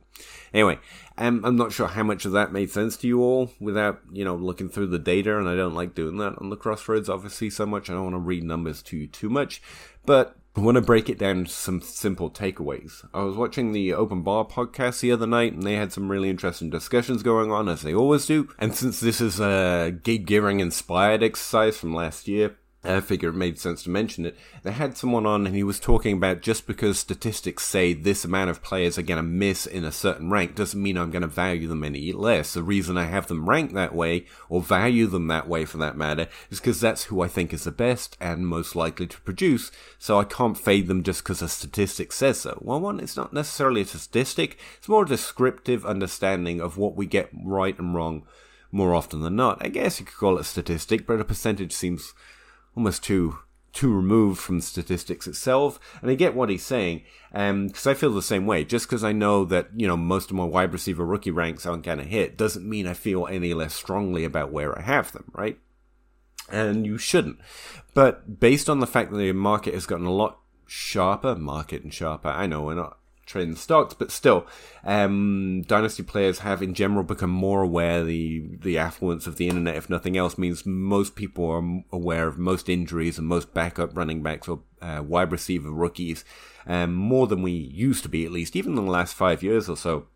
Anyway, 0.54 0.80
um, 1.18 1.44
I'm 1.46 1.56
not 1.56 1.72
sure 1.72 1.88
how 1.88 2.04
much 2.04 2.26
of 2.26 2.32
that 2.32 2.52
made 2.52 2.72
sense 2.72 2.98
to 2.98 3.08
you 3.08 3.22
all 3.22 3.52
without, 3.60 4.02
you 4.12 4.26
know, 4.26 4.36
looking 4.36 4.70
through 4.70 4.88
the 4.88 4.98
data, 4.98 5.38
and 5.38 5.48
I 5.48 5.56
don't 5.56 5.76
like 5.76 5.94
doing 5.94 6.18
that 6.18 6.36
on 6.40 6.50
the 6.50 6.56
crossroads, 6.56 7.10
obviously, 7.10 7.50
so 7.50 7.66
much. 7.66 7.90
I 7.90 7.94
don't 7.94 8.04
want 8.04 8.16
to 8.16 8.20
read 8.20 8.44
numbers 8.44 8.82
to 8.84 8.98
you 8.98 9.08
too 9.08 9.30
much, 9.30 9.62
but 10.06 10.36
I 10.58 10.60
want 10.60 10.74
to 10.74 10.82
break 10.82 11.08
it 11.08 11.20
down 11.20 11.46
to 11.46 11.52
some 11.52 11.82
simple 11.82 12.32
takeaways. 12.32 13.08
I 13.14 13.22
was 13.22 13.36
watching 13.36 13.74
the 13.74 13.94
Open 13.94 14.24
Bar 14.24 14.44
podcast 14.44 15.02
the 15.02 15.12
other 15.12 15.28
night, 15.28 15.54
and 15.54 15.62
they 15.62 15.76
had 15.76 15.94
some 15.94 16.10
really 16.10 16.32
interesting 16.32 16.72
discussions 16.72 17.22
going 17.22 17.52
on, 17.52 17.70
as 17.70 17.84
they 17.84 17.94
always 17.94 18.26
do. 18.26 18.50
And 18.58 18.74
since 18.74 19.00
this 19.00 19.22
is 19.22 19.40
a 19.40 19.96
Gabe 20.02 20.26
Geering 20.26 20.60
inspired 20.60 21.22
exercise 21.22 21.78
from 21.78 21.94
last 21.94 22.28
year, 22.28 22.58
I 22.88 23.02
figure 23.02 23.30
it 23.30 23.34
made 23.34 23.60
sense 23.60 23.84
to 23.84 23.90
mention 23.90 24.26
it. 24.26 24.38
They 24.64 24.72
had 24.72 24.98
someone 24.98 25.26
on 25.26 25.46
and 25.46 25.56
he 25.56 25.64
was 25.64 25.80
talking 25.80 26.18
about 26.18 26.42
just 26.42 26.66
because 26.66 26.98
statistics 26.98 27.64
say 27.64 27.94
this 27.94 28.24
amount 28.24 28.50
of 28.50 28.64
players 28.64 28.98
are 28.98 29.04
going 29.04 29.18
to 29.18 29.24
miss 29.24 29.66
in 29.66 29.84
a 29.84 29.92
certain 29.92 30.30
rank 30.30 30.56
doesn't 30.56 30.82
mean 30.82 30.98
I'm 30.98 31.12
going 31.12 31.22
to 31.22 31.28
value 31.28 31.68
them 31.68 31.84
any 31.84 32.12
less. 32.14 32.54
The 32.54 32.64
reason 32.64 32.98
I 32.98 33.06
have 33.06 33.28
them 33.28 33.50
ranked 33.50 33.74
that 33.74 33.94
way, 33.94 34.26
or 34.50 34.62
value 34.62 35.08
them 35.08 35.28
that 35.28 35.48
way 35.48 35.66
for 35.66 35.78
that 35.78 35.98
matter, 35.98 36.28
is 36.50 36.60
because 36.60 36.80
that's 36.80 37.06
who 37.06 37.22
I 37.22 37.28
think 37.28 37.54
is 37.54 37.66
the 37.66 37.72
best 37.72 38.18
and 38.20 38.48
most 38.48 38.76
likely 38.76 39.08
to 39.08 39.22
produce, 39.22 39.72
so 40.00 40.20
I 40.20 40.24
can't 40.24 40.58
fade 40.58 40.88
them 40.88 41.04
just 41.04 41.24
because 41.24 41.42
a 41.42 41.50
statistic 41.50 42.12
says 42.12 42.42
so. 42.42 42.58
Well, 42.62 42.80
one, 42.80 43.00
it's 43.00 43.18
not 43.18 43.34
necessarily 43.34 43.82
a 43.82 43.86
statistic, 43.86 44.58
it's 44.78 44.90
more 44.90 45.04
a 45.04 45.08
descriptive 45.08 45.86
understanding 45.86 46.62
of 46.62 46.78
what 46.78 46.96
we 46.96 47.06
get 47.06 47.30
right 47.34 47.78
and 47.78 47.94
wrong 47.94 48.24
more 48.72 48.94
often 48.94 49.22
than 49.22 49.36
not. 49.36 49.58
I 49.62 49.70
guess 49.70 50.00
you 50.00 50.06
could 50.06 50.18
call 50.18 50.38
it 50.38 50.42
a 50.42 50.44
statistic, 50.44 51.08
but 51.08 51.20
a 51.20 51.26
percentage 51.26 51.74
seems 51.74 52.14
almost 52.78 53.04
too 53.04 53.40
too 53.74 53.94
removed 53.94 54.40
from 54.40 54.60
statistics 54.60 55.28
itself. 55.28 55.80
And 56.02 56.10
I 56.10 56.16
get 56.16 56.34
what 56.34 56.50
he's 56.50 56.66
saying, 56.66 57.04
because 57.32 57.86
um, 57.86 57.92
I 57.92 57.94
feel 57.94 58.12
the 58.12 58.22
same 58.24 58.48
way. 58.48 58.64
Just 58.64 58.88
because 58.88 59.04
I 59.04 59.12
know 59.12 59.46
that 59.46 59.70
you 59.76 59.88
know 59.88 59.98
most 59.98 60.30
of 60.30 60.38
my 60.38 60.46
wide 60.46 60.74
receiver 60.74 61.06
rookie 61.06 61.32
ranks 61.32 61.66
aren't 61.66 61.84
going 61.84 61.98
to 61.98 62.04
hit, 62.04 62.38
doesn't 62.38 62.68
mean 62.68 62.88
I 62.88 62.94
feel 62.94 63.28
any 63.28 63.54
less 63.54 63.74
strongly 63.74 64.24
about 64.24 64.52
where 64.52 64.78
I 64.78 64.82
have 64.82 65.12
them. 65.12 65.32
Right? 65.34 65.60
And 66.50 66.86
you 66.86 66.98
shouldn't. 66.98 67.40
But 67.94 68.40
based 68.40 68.70
on 68.70 68.80
the 68.80 68.88
fact 68.88 69.12
that 69.12 69.18
the 69.18 69.34
market 69.34 69.74
has 69.74 69.86
gotten 69.86 70.06
a 70.06 70.12
lot 70.14 70.40
sharper, 70.66 71.36
market 71.36 71.84
and 71.84 71.94
sharper. 71.94 72.30
I 72.30 72.46
know 72.46 72.62
we're 72.62 72.76
not 72.76 72.98
trading 73.28 73.56
stocks, 73.56 73.94
but 73.94 74.10
still, 74.10 74.48
um, 74.84 75.62
dynasty 75.68 76.02
players 76.02 76.40
have 76.40 76.64
in 76.64 76.74
general 76.74 77.04
become 77.04 77.30
more 77.30 77.62
aware. 77.62 78.04
The 78.04 78.58
the 78.60 78.78
affluence 78.80 79.28
of 79.28 79.38
the 79.38 79.48
internet, 79.48 79.76
if 79.76 79.90
nothing 79.90 80.18
else, 80.18 80.38
means 80.38 80.66
most 80.66 81.16
people 81.16 81.48
are 81.50 81.84
aware 81.92 82.28
of 82.28 82.40
most 82.40 82.70
injuries 82.70 83.20
and 83.20 83.28
most 83.28 83.54
backup 83.54 83.96
running 83.96 84.24
backs 84.24 84.48
or 84.48 84.62
uh, 84.82 85.04
wide 85.06 85.32
receiver 85.32 85.70
rookies, 85.70 86.26
um, 86.66 86.96
more 86.96 87.28
than 87.28 87.44
we 87.44 87.52
used 87.52 88.02
to 88.04 88.10
be, 88.10 88.26
at 88.26 88.32
least, 88.32 88.56
even 88.56 88.78
in 88.78 88.86
the 88.86 88.92
last 88.92 89.14
five 89.14 89.44
years 89.44 89.70
or 89.70 89.78
so 89.78 90.08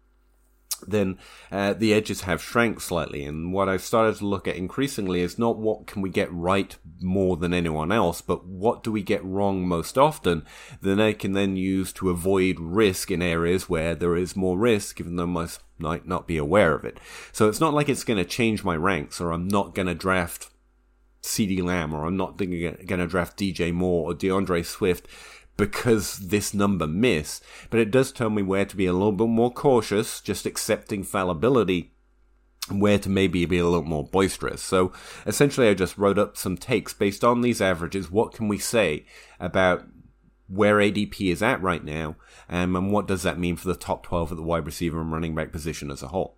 then 0.88 1.18
uh, 1.52 1.74
the 1.74 1.94
edges 1.94 2.22
have 2.22 2.42
shrank 2.42 2.82
slightly. 2.82 3.24
And 3.24 3.54
what 3.54 3.70
I've 3.70 3.84
started 3.84 4.16
to 4.18 4.26
look 4.26 4.48
at 4.48 4.56
increasingly 4.56 5.22
is 5.22 5.38
not 5.38 5.58
what 5.58 5.88
can 5.88 6.02
we 6.02 6.10
get 6.10 6.32
right 6.34 6.76
more 7.02 7.38
than 7.38 7.54
anyone 7.54 7.92
else, 7.92 8.22
but 8.22 8.46
what 8.46 8.84
do 8.84 8.92
we 8.92 9.02
get 9.02 9.24
wrong 9.24 9.68
most 9.68 9.98
often 9.98 10.46
that 10.82 11.00
I 11.00 11.14
can 11.14 11.34
then 11.34 11.56
use 11.56 11.92
to 11.94 12.10
avoid 12.10 12.60
risk 12.60 13.12
in 13.12 13.22
areas 13.22 13.70
where 13.70 13.96
there 13.96 14.16
is 14.16 14.36
more 14.36 14.58
risk, 14.58 15.00
even 15.00 15.16
though 15.16 15.28
most 15.28 15.62
might 15.78 16.08
not 16.08 16.28
be 16.28 16.38
aware 16.38 16.74
of 16.76 16.86
it. 16.86 17.00
So 17.32 17.50
it's 17.50 17.60
not 17.60 17.74
like 17.74 17.90
it's 17.90 18.04
going 18.04 18.18
to 18.18 18.26
change 18.26 18.64
my 18.64 18.76
ranks 18.76 19.20
or 19.20 19.32
I'm 19.32 19.48
not 19.48 19.74
going 19.74 19.88
to 19.88 19.96
draft 19.96 20.50
CeeDee 21.24 21.64
Lamb 21.64 21.94
or 21.94 22.06
I'm 22.06 22.18
not 22.18 22.38
going 22.38 22.52
to 22.52 23.08
draft 23.08 23.38
DJ 23.38 23.74
Moore 23.74 24.12
or 24.12 24.16
DeAndre 24.16 24.66
Swift 24.66 25.08
because 25.58 26.18
this 26.30 26.54
number 26.54 26.88
miss, 26.88 27.42
but 27.70 27.80
it 27.80 27.92
does 27.92 28.12
tell 28.12 28.30
me 28.30 28.42
where 28.42 28.66
to 28.66 28.76
be 28.76 28.86
a 28.86 28.94
little 28.94 29.12
bit 29.12 29.28
more 29.28 29.52
cautious, 29.52 30.22
just 30.22 30.46
accepting 30.46 31.04
fallibility 31.04 31.91
where 32.70 33.00
to 33.00 33.10
maybe 33.10 33.46
be 33.46 33.58
a 33.58 33.66
little 33.66 33.84
more 33.84 34.06
boisterous. 34.06 34.62
So 34.62 34.94
essentially, 35.26 35.68
I 35.68 35.74
just 35.74 35.98
wrote 35.98 36.20
up 36.20 36.38
some 36.38 36.58
takes 36.58 36.94
based 36.94 37.24
on 37.24 37.42
these 37.42 37.62
averages. 37.62 38.12
What 38.12 38.34
can 38.34 38.48
we 38.48 38.58
say 38.58 39.06
about 39.40 39.84
where 40.52 40.78
ADP 40.78 41.32
is 41.32 41.42
at 41.42 41.62
right 41.62 41.84
now, 41.84 42.18
um, 42.50 42.76
and 42.76 42.92
what 42.92 43.08
does 43.08 43.24
that 43.24 43.40
mean 43.40 43.56
for 43.56 43.70
the 43.70 43.76
top 43.76 44.04
12 44.04 44.32
at 44.32 44.36
the 44.36 44.44
wide 44.44 44.66
receiver 44.66 45.00
and 45.00 45.12
running 45.12 45.34
back 45.34 45.52
position 45.52 45.90
as 45.90 46.04
a 46.04 46.10
whole. 46.10 46.38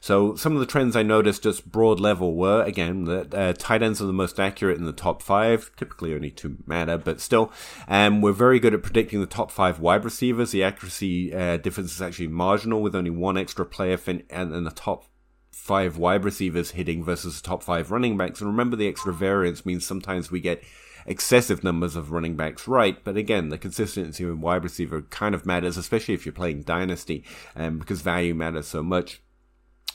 So 0.00 0.36
some 0.36 0.52
of 0.54 0.60
the 0.60 0.66
trends 0.66 0.94
I 0.94 1.02
noticed 1.02 1.42
just 1.42 1.70
broad 1.70 1.98
level 1.98 2.36
were, 2.36 2.62
again, 2.62 3.04
that 3.06 3.34
uh, 3.34 3.52
tight 3.54 3.82
ends 3.82 4.00
are 4.00 4.06
the 4.06 4.12
most 4.12 4.38
accurate 4.38 4.78
in 4.78 4.84
the 4.84 4.92
top 4.92 5.22
five, 5.22 5.72
typically 5.76 6.14
only 6.14 6.30
two 6.30 6.58
matter, 6.66 6.96
but 6.96 7.20
still, 7.20 7.52
um, 7.88 8.20
we're 8.20 8.32
very 8.32 8.60
good 8.60 8.74
at 8.74 8.82
predicting 8.84 9.20
the 9.20 9.26
top 9.26 9.50
five 9.50 9.80
wide 9.80 10.04
receivers. 10.04 10.52
The 10.52 10.62
accuracy 10.62 11.34
uh, 11.34 11.56
difference 11.56 11.92
is 11.92 12.00
actually 12.00 12.28
marginal 12.28 12.80
with 12.80 12.94
only 12.94 13.10
one 13.10 13.36
extra 13.36 13.66
player 13.66 13.96
fin- 13.96 14.22
and, 14.30 14.54
and 14.54 14.64
the 14.64 14.70
top 14.70 15.06
five 15.58 15.98
wide 15.98 16.24
receivers 16.24 16.70
hitting 16.70 17.04
versus 17.04 17.42
top 17.42 17.62
five 17.62 17.90
running 17.90 18.16
backs. 18.16 18.40
And 18.40 18.48
remember, 18.48 18.76
the 18.76 18.88
extra 18.88 19.12
variance 19.12 19.66
means 19.66 19.86
sometimes 19.86 20.30
we 20.30 20.40
get 20.40 20.62
excessive 21.04 21.64
numbers 21.64 21.96
of 21.96 22.12
running 22.12 22.36
backs 22.36 22.68
right. 22.68 23.02
But 23.04 23.16
again, 23.16 23.48
the 23.48 23.58
consistency 23.58 24.24
in 24.24 24.40
wide 24.40 24.64
receiver 24.64 25.02
kind 25.02 25.34
of 25.34 25.44
matters, 25.44 25.76
especially 25.76 26.14
if 26.14 26.24
you're 26.24 26.32
playing 26.32 26.62
dynasty, 26.62 27.24
um, 27.56 27.78
because 27.78 28.00
value 28.00 28.34
matters 28.34 28.68
so 28.68 28.82
much. 28.82 29.20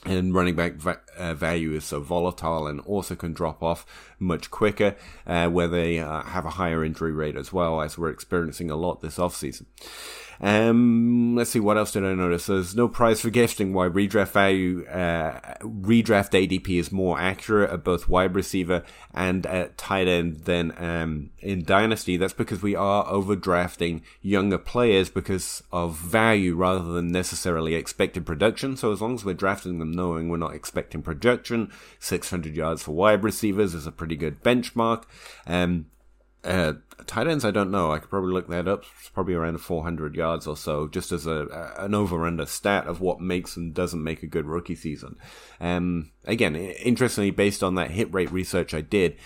And 0.05 0.33
running 0.33 0.55
back 0.55 0.73
va- 0.73 1.01
uh, 1.17 1.33
value 1.33 1.71
is 1.73 1.85
so 1.85 2.01
volatile 2.01 2.67
and 2.67 2.81
also 2.81 3.15
can 3.15 3.31
drop 3.33 3.63
off 3.63 3.85
much 4.19 4.51
quicker, 4.51 4.95
uh, 5.25 5.47
where 5.47 5.69
they 5.69 5.97
uh, 5.99 6.23
have 6.23 6.45
a 6.45 6.51
higher 6.51 6.83
injury 6.83 7.13
rate 7.13 7.37
as 7.37 7.53
well, 7.53 7.81
as 7.81 7.97
we're 7.97 8.09
experiencing 8.09 8.69
a 8.69 8.75
lot 8.75 8.99
this 8.99 9.17
offseason. 9.17 9.65
Um, 10.43 11.37
let's 11.37 11.51
see, 11.51 11.61
what 11.61 11.77
else 11.77 11.93
did 11.93 12.03
I 12.03 12.13
notice? 12.13 12.47
There's 12.47 12.75
no 12.75 12.89
prize 12.89 13.21
for 13.21 13.29
gifting 13.29 13.73
why 13.73 13.87
redraft 13.87 14.31
value, 14.33 14.85
uh, 14.87 15.39
redraft 15.61 16.31
ADP 16.31 16.67
is 16.77 16.91
more 16.91 17.17
accurate 17.17 17.71
at 17.71 17.85
both 17.85 18.09
wide 18.09 18.35
receiver 18.35 18.83
and 19.13 19.45
at 19.45 19.77
tight 19.77 20.09
end 20.09 20.41
than 20.41 20.73
um, 20.77 21.29
in 21.39 21.63
Dynasty. 21.63 22.17
That's 22.17 22.33
because 22.33 22.61
we 22.61 22.75
are 22.75 23.05
overdrafting 23.05 24.01
younger 24.21 24.57
players 24.57 25.09
because 25.09 25.63
of 25.71 25.97
value 25.97 26.55
rather 26.55 26.91
than 26.91 27.07
necessarily 27.07 27.75
expected 27.75 28.25
production. 28.25 28.75
So 28.75 28.91
as 28.91 29.01
long 29.01 29.15
as 29.15 29.23
we're 29.23 29.35
drafting 29.35 29.79
them 29.79 29.93
knowing 29.93 30.27
we're 30.27 30.35
not 30.35 30.55
expecting 30.55 31.01
production, 31.01 31.71
600 31.99 32.53
yards 32.53 32.83
for 32.83 32.91
wide 32.91 33.23
receivers 33.23 33.73
is 33.73 33.87
a 33.87 33.93
pretty 33.93 34.17
good 34.17 34.43
benchmark. 34.43 35.03
Um, 35.47 35.85
uh, 36.43 36.73
tight 37.05 37.27
ends, 37.27 37.45
I 37.45 37.51
don't 37.51 37.71
know. 37.71 37.91
I 37.91 37.99
could 37.99 38.09
probably 38.09 38.33
look 38.33 38.47
that 38.49 38.67
up. 38.67 38.83
It's 38.99 39.09
probably 39.09 39.33
around 39.33 39.59
400 39.59 40.15
yards 40.15 40.45
or 40.45 40.57
so, 40.57 40.87
just 40.87 41.11
as 41.11 41.25
a, 41.25 41.73
an 41.77 41.93
over 41.93 42.25
under 42.25 42.45
stat 42.45 42.87
of 42.87 42.99
what 43.01 43.21
makes 43.21 43.55
and 43.55 43.73
doesn't 43.73 44.03
make 44.03 44.23
a 44.23 44.27
good 44.27 44.45
rookie 44.45 44.75
season. 44.75 45.17
Um, 45.61 46.11
again, 46.25 46.55
interestingly, 46.55 47.31
based 47.31 47.63
on 47.63 47.75
that 47.75 47.91
hit 47.91 48.13
rate 48.13 48.31
research 48.31 48.73
I 48.73 48.81
did, 48.81 49.17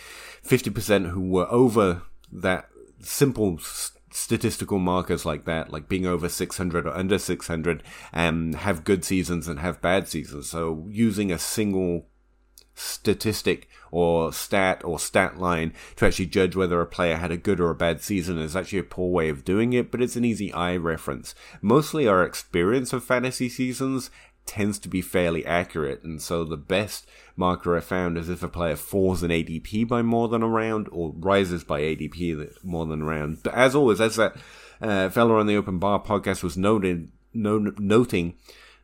50% 0.46 1.10
who 1.10 1.22
were 1.22 1.52
over 1.52 2.04
that 2.32 2.70
simple 3.00 3.60
statistical 4.12 4.80
markers 4.80 5.26
like 5.26 5.46
that, 5.46 5.72
like 5.72 5.90
being 5.90 6.06
over 6.06 6.30
600 6.30 6.86
or 6.86 6.94
under 6.96 7.18
600, 7.18 7.84
um, 8.14 8.54
have 8.54 8.84
good 8.84 9.04
seasons 9.04 9.48
and 9.48 9.60
have 9.60 9.82
bad 9.82 10.08
seasons. 10.08 10.50
So 10.50 10.88
using 10.90 11.32
a 11.32 11.40
single 11.40 12.08
statistic 12.76 13.68
or 13.92 14.34
stat 14.34 14.84
or 14.84 15.00
stat 15.00 15.40
line 15.40 15.74
to 15.96 16.06
actually 16.06 16.26
judge 16.26 16.56
whether 16.56 16.82
a 16.82 16.86
player 16.86 17.18
had 17.18 17.32
a 17.32 17.38
good 17.38 17.60
or 17.60 17.70
a 17.70 17.76
bad 17.76 18.02
season 18.02 18.38
is 18.38 18.56
actually 18.56 18.80
a 18.80 18.84
poor 18.84 19.12
way 19.12 19.30
of 19.30 19.46
doing 19.46 19.74
it, 19.74 19.92
but 19.92 20.02
it's 20.02 20.16
an 20.16 20.26
easy 20.26 20.52
eye 20.54 20.76
reference. 20.76 21.36
Mostly 21.62 22.08
our 22.08 22.24
experience 22.24 22.94
of 22.94 23.04
fantasy 23.04 23.50
seasons 23.50 24.10
tends 24.46 24.80
to 24.80 24.90
be 24.90 25.02
fairly 25.02 25.46
accurate, 25.46 26.04
and 26.04 26.22
so 26.22 26.44
the 26.44 26.58
best 26.58 27.08
marker 27.36 27.78
I 27.78 27.82
found 27.82 28.18
is 28.18 28.30
if 28.30 28.42
a 28.42 28.48
player 28.48 28.76
falls 28.76 29.22
in 29.22 29.30
ADP 29.30 29.88
by 29.88 30.02
more 30.02 30.28
than 30.28 30.42
a 30.42 30.48
round 30.48 30.88
or 30.92 31.14
rises 31.16 31.64
by 31.64 31.82
ADP 31.82 32.64
more 32.64 32.86
than 32.86 33.02
a 33.02 33.06
round. 33.06 33.44
But 33.44 33.54
as 33.54 33.76
always, 33.76 34.02
as 34.02 34.16
that 34.16 34.36
uh, 34.82 35.10
fellow 35.10 35.38
on 35.38 35.48
the 35.48 35.58
Open 35.58 35.78
Bar 35.78 36.02
podcast 36.02 36.44
was 36.44 36.58
noted, 36.58 37.12
no, 37.34 37.74
noting, 37.78 38.36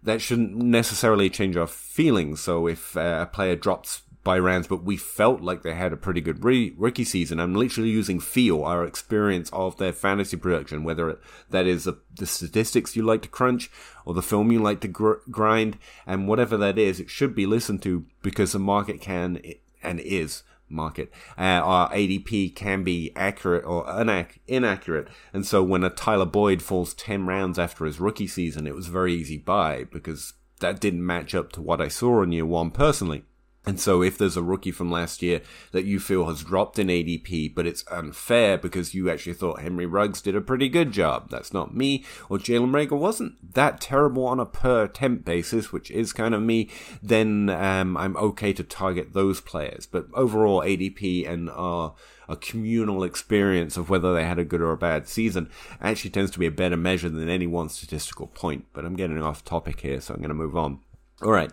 that 0.04 0.22
shouldn't 0.22 0.56
necessarily 0.56 1.30
change 1.30 1.56
our 1.58 1.68
feelings. 1.68 2.42
So 2.42 2.68
if 2.68 2.96
uh, 2.98 3.20
a 3.22 3.26
player 3.26 3.56
drops 3.56 4.02
by 4.24 4.40
rounds, 4.40 4.68
but 4.68 4.84
we 4.84 4.96
felt 4.96 5.42
like 5.42 5.64
they 5.64 5.74
had 5.74 5.92
a 5.92 5.98
pretty 5.98 6.22
good 6.22 6.44
re- 6.44 6.74
rookie 6.78 7.04
season. 7.04 7.40
I'm 7.40 7.54
literally 7.54 7.90
using 7.90 8.20
feel, 8.20 8.64
our 8.64 8.86
experience 8.86 9.50
of 9.52 9.78
their 9.78 9.92
fantasy 9.92 10.38
production, 10.38 10.84
whether 10.84 11.20
that 11.50 11.68
is 11.68 11.88
a, 11.88 11.98
the 12.18 12.26
statistics 12.26 12.96
you 12.96 13.04
like 13.04 13.22
to 13.24 13.28
crunch 13.28 13.70
or 14.06 14.14
the 14.14 14.22
film 14.22 14.52
you 14.52 14.62
like 14.62 14.80
to 14.82 14.88
gr- 14.88 15.14
grind, 15.30 15.78
and 16.08 16.28
whatever 16.28 16.56
that 16.58 16.78
is, 16.78 17.00
it 17.00 17.10
should 17.10 17.36
be 17.36 17.46
listened 17.46 17.82
to 17.84 18.06
because 18.22 18.54
the 18.54 18.60
market 18.60 19.02
can 19.02 19.42
and 19.82 20.00
is 20.00 20.44
market. 20.70 21.12
Uh, 21.38 21.62
our 21.62 21.92
ADP 21.92 22.56
can 22.56 22.84
be 22.84 23.12
accurate 23.16 23.66
or 23.66 23.86
inac- 23.86 24.40
inaccurate. 24.48 25.08
And 25.34 25.46
so 25.46 25.62
when 25.64 25.84
a 25.84 25.90
Tyler 25.90 26.26
Boyd 26.26 26.62
falls 26.62 26.94
10 26.94 27.26
rounds 27.26 27.60
after 27.60 27.86
his 27.86 28.00
rookie 28.00 28.28
season, 28.28 28.66
it 28.66 28.76
was 28.76 28.88
very 28.88 29.14
easy 29.14 29.38
buy 29.38 29.84
because 29.86 30.34
that 30.60 30.80
didn't 30.80 31.06
match 31.06 31.36
up 31.36 31.52
to 31.54 31.62
what 31.62 31.82
I 31.82 31.90
saw 31.90 32.22
in 32.24 32.32
year 32.32 32.46
one 32.46 32.72
personally. 32.72 33.24
And 33.66 33.80
so 33.80 34.02
if 34.04 34.18
there's 34.18 34.36
a 34.36 34.44
rookie 34.44 34.72
from 34.72 34.92
last 34.92 35.22
year 35.22 35.42
that 35.72 35.86
you 35.86 36.00
feel 36.00 36.28
has 36.28 36.44
dropped 36.44 36.78
in 36.78 36.88
ADP, 36.88 37.56
but 37.56 37.66
it's 37.66 37.86
unfair 37.90 38.58
because 38.58 38.94
you 38.94 39.10
actually 39.10 39.36
thought 39.36 39.62
Henry 39.62 39.86
Ruggs 39.86 40.22
did 40.22 40.36
a 40.36 40.42
pretty 40.42 40.68
good 40.68 40.92
job, 40.92 41.30
that's 41.30 41.54
not 41.54 41.74
me, 41.74 42.04
or 42.30 42.38
Jalen 42.38 42.72
Reagor 42.72 42.98
wasn't 42.98 43.54
that 43.54 43.80
terrible 43.80 44.26
on 44.26 44.40
a 44.42 44.46
per 44.46 44.84
attempt 44.84 45.24
basis, 45.24 45.72
which 45.72 45.90
is 45.92 46.12
kind 46.12 46.36
of 46.36 46.42
me, 46.42 46.70
then 47.02 47.50
um, 47.50 47.96
I'm 47.96 48.18
okay 48.18 48.52
to 48.52 48.64
target 48.64 49.14
those 49.14 49.40
players. 49.40 49.86
But 49.86 50.08
overall, 50.14 50.62
ADP 50.62 51.30
and 51.30 51.50
our 51.50 51.94
a 52.30 52.38
communal 52.38 53.04
experience 53.04 53.76
of 53.76 53.90
whether 53.90 54.14
they 54.14 54.24
had 54.24 54.40
a 54.40 54.46
good 54.46 54.62
or 54.62 54.72
a 54.72 54.78
bad 54.78 55.10
season 55.10 55.50
actually 55.82 56.10
tends 56.10 56.32
to 56.32 56.40
be 56.40 56.46
a 56.46 56.52
better 56.52 56.78
measure 56.78 57.10
than 57.10 57.28
any 57.28 57.46
one 57.46 57.68
statistical 57.68 58.28
point. 58.28 58.66
But 58.72 58.86
I'm 58.86 58.96
getting 58.96 59.22
off 59.22 59.44
topic 59.44 59.82
here, 59.82 60.00
so 60.00 60.14
I'm 60.14 60.22
going 60.22 60.30
to 60.30 60.34
move 60.34 60.56
on. 60.56 60.80
All 61.22 61.32
right. 61.32 61.52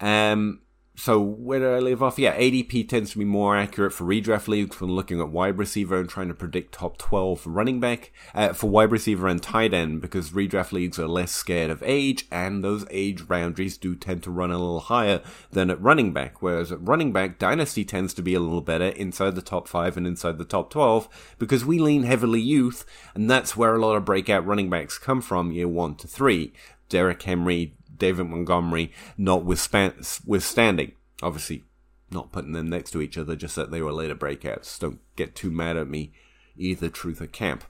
Um, 0.00 0.60
so 0.98 1.20
where 1.20 1.58
do 1.58 1.74
I 1.74 1.78
leave 1.78 2.02
off? 2.02 2.18
Yeah, 2.18 2.34
ADP 2.38 2.88
tends 2.88 3.10
to 3.10 3.18
be 3.18 3.26
more 3.26 3.54
accurate 3.54 3.92
for 3.92 4.04
redraft 4.04 4.48
leagues 4.48 4.80
when 4.80 4.90
looking 4.92 5.20
at 5.20 5.28
wide 5.28 5.58
receiver 5.58 6.00
and 6.00 6.08
trying 6.08 6.28
to 6.28 6.34
predict 6.34 6.72
top 6.72 6.96
12 6.96 7.46
running 7.46 7.80
back 7.80 8.12
uh, 8.34 8.54
for 8.54 8.70
wide 8.70 8.90
receiver 8.90 9.28
and 9.28 9.42
tight 9.42 9.74
end 9.74 10.00
because 10.00 10.30
redraft 10.30 10.72
leagues 10.72 10.98
are 10.98 11.06
less 11.06 11.32
scared 11.32 11.70
of 11.70 11.82
age 11.84 12.26
and 12.32 12.64
those 12.64 12.86
age 12.90 13.28
boundaries 13.28 13.76
do 13.76 13.94
tend 13.94 14.22
to 14.22 14.30
run 14.30 14.50
a 14.50 14.58
little 14.58 14.80
higher 14.80 15.20
than 15.50 15.68
at 15.68 15.80
running 15.82 16.14
back. 16.14 16.40
Whereas 16.40 16.72
at 16.72 16.80
running 16.80 17.12
back, 17.12 17.38
dynasty 17.38 17.84
tends 17.84 18.14
to 18.14 18.22
be 18.22 18.32
a 18.32 18.40
little 18.40 18.62
better 18.62 18.88
inside 18.88 19.34
the 19.34 19.42
top 19.42 19.68
5 19.68 19.98
and 19.98 20.06
inside 20.06 20.38
the 20.38 20.46
top 20.46 20.70
12 20.70 21.36
because 21.38 21.62
we 21.62 21.78
lean 21.78 22.04
heavily 22.04 22.40
youth 22.40 22.86
and 23.14 23.30
that's 23.30 23.54
where 23.54 23.74
a 23.74 23.78
lot 23.78 23.96
of 23.96 24.06
breakout 24.06 24.46
running 24.46 24.70
backs 24.70 24.96
come 24.96 25.20
from 25.20 25.52
year 25.52 25.68
1 25.68 25.96
to 25.96 26.08
3. 26.08 26.54
Derrick 26.88 27.22
Henry, 27.22 27.74
David 27.98 28.28
Montgomery 28.28 28.92
notwithstanding. 29.16 30.92
Obviously, 31.22 31.64
not 32.10 32.32
putting 32.32 32.52
them 32.52 32.68
next 32.68 32.90
to 32.92 33.00
each 33.00 33.18
other, 33.18 33.36
just 33.36 33.56
that 33.56 33.70
they 33.70 33.82
were 33.82 33.92
later 33.92 34.14
breakouts. 34.14 34.78
Don't 34.78 35.00
get 35.16 35.34
too 35.34 35.50
mad 35.50 35.76
at 35.76 35.88
me, 35.88 36.12
either 36.56 36.88
truth 36.88 37.20
or 37.20 37.26
camp. 37.26 37.64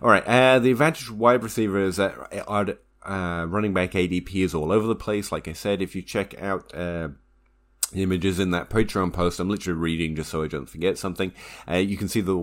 All 0.00 0.10
right, 0.10 0.24
uh, 0.26 0.58
the 0.58 0.70
advantage 0.70 1.08
of 1.08 1.18
wide 1.18 1.42
receiver 1.42 1.80
is 1.80 1.96
that 1.96 2.14
uh, 3.04 3.46
running 3.48 3.74
back 3.74 3.92
ADP 3.92 4.34
is 4.36 4.54
all 4.54 4.72
over 4.72 4.86
the 4.86 4.94
place. 4.94 5.32
Like 5.32 5.48
I 5.48 5.52
said, 5.52 5.82
if 5.82 5.94
you 5.94 6.02
check 6.02 6.40
out 6.40 6.74
uh, 6.74 7.08
images 7.92 8.40
in 8.40 8.50
that 8.50 8.70
Patreon 8.70 9.12
post. 9.12 9.40
I'm 9.40 9.48
literally 9.48 9.78
reading 9.78 10.16
just 10.16 10.30
so 10.30 10.42
I 10.42 10.48
don't 10.48 10.68
forget 10.68 10.98
something. 10.98 11.32
Uh, 11.68 11.76
you 11.76 11.96
can 11.96 12.08
see 12.08 12.20
the 12.20 12.36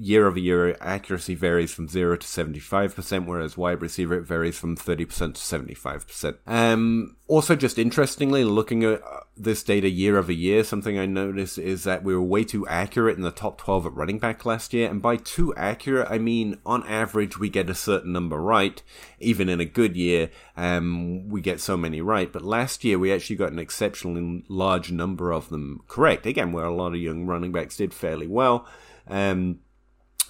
year 0.00 0.26
over 0.26 0.38
year 0.38 0.76
accuracy 0.80 1.34
varies 1.34 1.72
from 1.72 1.86
0 1.86 2.16
to 2.16 2.26
75%, 2.26 3.26
whereas 3.26 3.58
wide 3.58 3.82
receiver 3.82 4.14
it 4.14 4.26
varies 4.26 4.58
from 4.58 4.74
30% 4.74 5.34
to 5.34 5.40
75%. 5.40 6.38
Um, 6.46 7.16
also, 7.28 7.54
just 7.54 7.78
interestingly, 7.78 8.42
looking 8.42 8.82
at 8.82 9.02
uh, 9.02 9.20
this 9.36 9.62
data 9.62 9.90
year 9.90 10.16
over 10.16 10.32
year, 10.32 10.64
something 10.64 10.98
I 10.98 11.04
noticed 11.04 11.58
is 11.58 11.84
that 11.84 12.02
we 12.02 12.14
were 12.14 12.22
way 12.22 12.44
too 12.44 12.66
accurate 12.66 13.18
in 13.18 13.22
the 13.22 13.30
top 13.30 13.58
12 13.58 13.86
at 13.86 13.92
running 13.92 14.18
back 14.18 14.46
last 14.46 14.72
year. 14.72 14.88
And 14.88 15.02
by 15.02 15.16
too 15.16 15.54
accurate, 15.54 16.08
I 16.10 16.16
mean 16.16 16.56
on 16.64 16.86
average, 16.86 17.38
we 17.38 17.50
get 17.50 17.68
a 17.68 17.74
certain 17.74 18.12
number 18.12 18.40
right. 18.40 18.82
Even 19.18 19.50
in 19.50 19.60
a 19.60 19.66
good 19.66 19.96
year, 19.96 20.30
um, 20.56 21.28
we 21.28 21.42
get 21.42 21.60
so 21.60 21.76
many 21.76 22.00
right. 22.00 22.32
But 22.32 22.42
last 22.42 22.84
year, 22.84 22.98
we 22.98 23.12
actually 23.12 23.36
got 23.36 23.52
an 23.52 23.58
exceptionally 23.58 24.44
large 24.48 24.90
number 24.90 25.30
of 25.30 25.50
them 25.50 25.82
correct. 25.88 26.24
Again, 26.24 26.52
where 26.52 26.64
a 26.64 26.74
lot 26.74 26.94
of 26.94 27.00
young 27.00 27.26
running 27.26 27.52
backs 27.52 27.76
did 27.76 27.92
fairly 27.92 28.26
well. 28.26 28.66
Um, 29.06 29.58